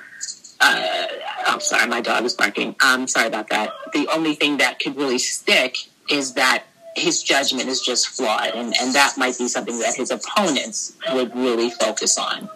[0.61, 1.07] uh,
[1.47, 2.75] I'm sorry, my dog is barking.
[2.81, 3.73] I'm sorry about that.
[3.93, 5.77] The only thing that could really stick
[6.11, 6.65] is that
[6.97, 11.35] his judgment is just flawed, and and that might be something that his opponents would
[11.35, 12.49] really focus on.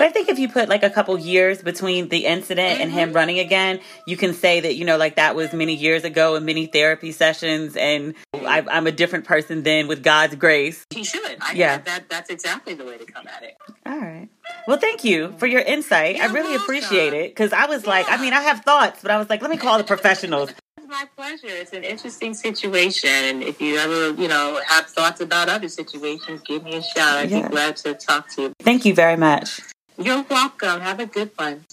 [0.00, 2.82] But I think if you put like a couple years between the incident mm-hmm.
[2.84, 3.16] and him mm-hmm.
[3.16, 6.46] running again, you can say that, you know, like that was many years ago and
[6.46, 10.86] many therapy sessions and I, am a different person then with God's grace.
[10.88, 11.36] He should.
[11.42, 11.76] I yeah.
[11.76, 13.58] That, that's exactly the way to come at it.
[13.84, 14.30] All right.
[14.66, 16.18] Well, thank you for your insight.
[16.18, 16.62] I really welcome.
[16.62, 17.90] appreciate it because I was yeah.
[17.90, 20.50] like, I mean, I have thoughts, but I was like, let me call the professionals.
[20.78, 21.54] It's my pleasure.
[21.54, 23.10] It's an interesting situation.
[23.10, 27.18] And if you ever, you know, have thoughts about other situations, give me a shout.
[27.18, 27.42] I'd yeah.
[27.42, 28.52] be glad to talk to you.
[28.60, 29.60] Thank you very much.
[30.00, 30.80] You're welcome.
[30.80, 31.66] Have a good one.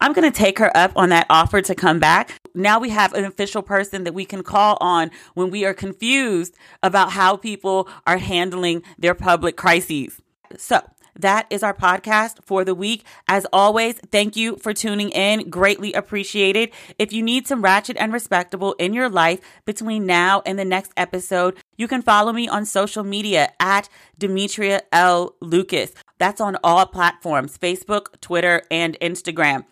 [0.00, 2.32] I'm going to take her up on that offer to come back.
[2.54, 6.54] Now we have an official person that we can call on when we are confused
[6.82, 10.20] about how people are handling their public crises.
[10.56, 10.80] So,
[11.16, 13.04] that is our podcast for the week.
[13.28, 15.48] As always, thank you for tuning in.
[15.48, 16.70] Greatly appreciated.
[16.98, 20.92] If you need some ratchet and respectable in your life between now and the next
[20.96, 23.88] episode, You can follow me on social media at
[24.18, 25.34] Demetria L.
[25.40, 25.92] Lucas.
[26.24, 29.66] That's on all platforms Facebook, Twitter, and Instagram.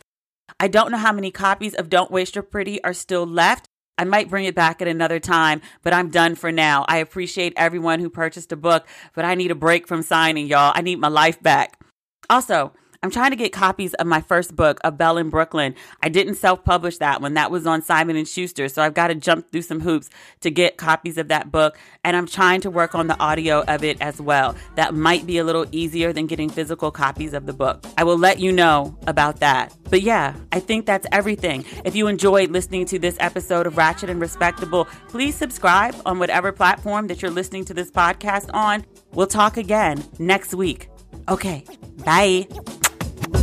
[0.60, 3.70] I don't know how many copies of Don't Waste Your Pretty are still left.
[3.96, 6.84] I might bring it back at another time, but I'm done for now.
[6.88, 10.72] I appreciate everyone who purchased a book, but I need a break from signing, y'all.
[10.74, 11.80] I need my life back.
[12.28, 15.74] Also, I'm trying to get copies of my first book, A Belle in Brooklyn.
[16.02, 17.34] I didn't self-publish that one.
[17.34, 20.08] That was on Simon and Schuster, so I've got to jump through some hoops
[20.40, 23.82] to get copies of that book, and I'm trying to work on the audio of
[23.82, 24.54] it as well.
[24.76, 27.84] That might be a little easier than getting physical copies of the book.
[27.98, 29.74] I will let you know about that.
[29.90, 31.64] But yeah, I think that's everything.
[31.84, 36.52] If you enjoyed listening to this episode of Ratchet and Respectable, please subscribe on whatever
[36.52, 38.86] platform that you're listening to this podcast on.
[39.12, 40.88] We'll talk again next week.
[41.28, 41.64] Okay,
[42.04, 42.46] bye.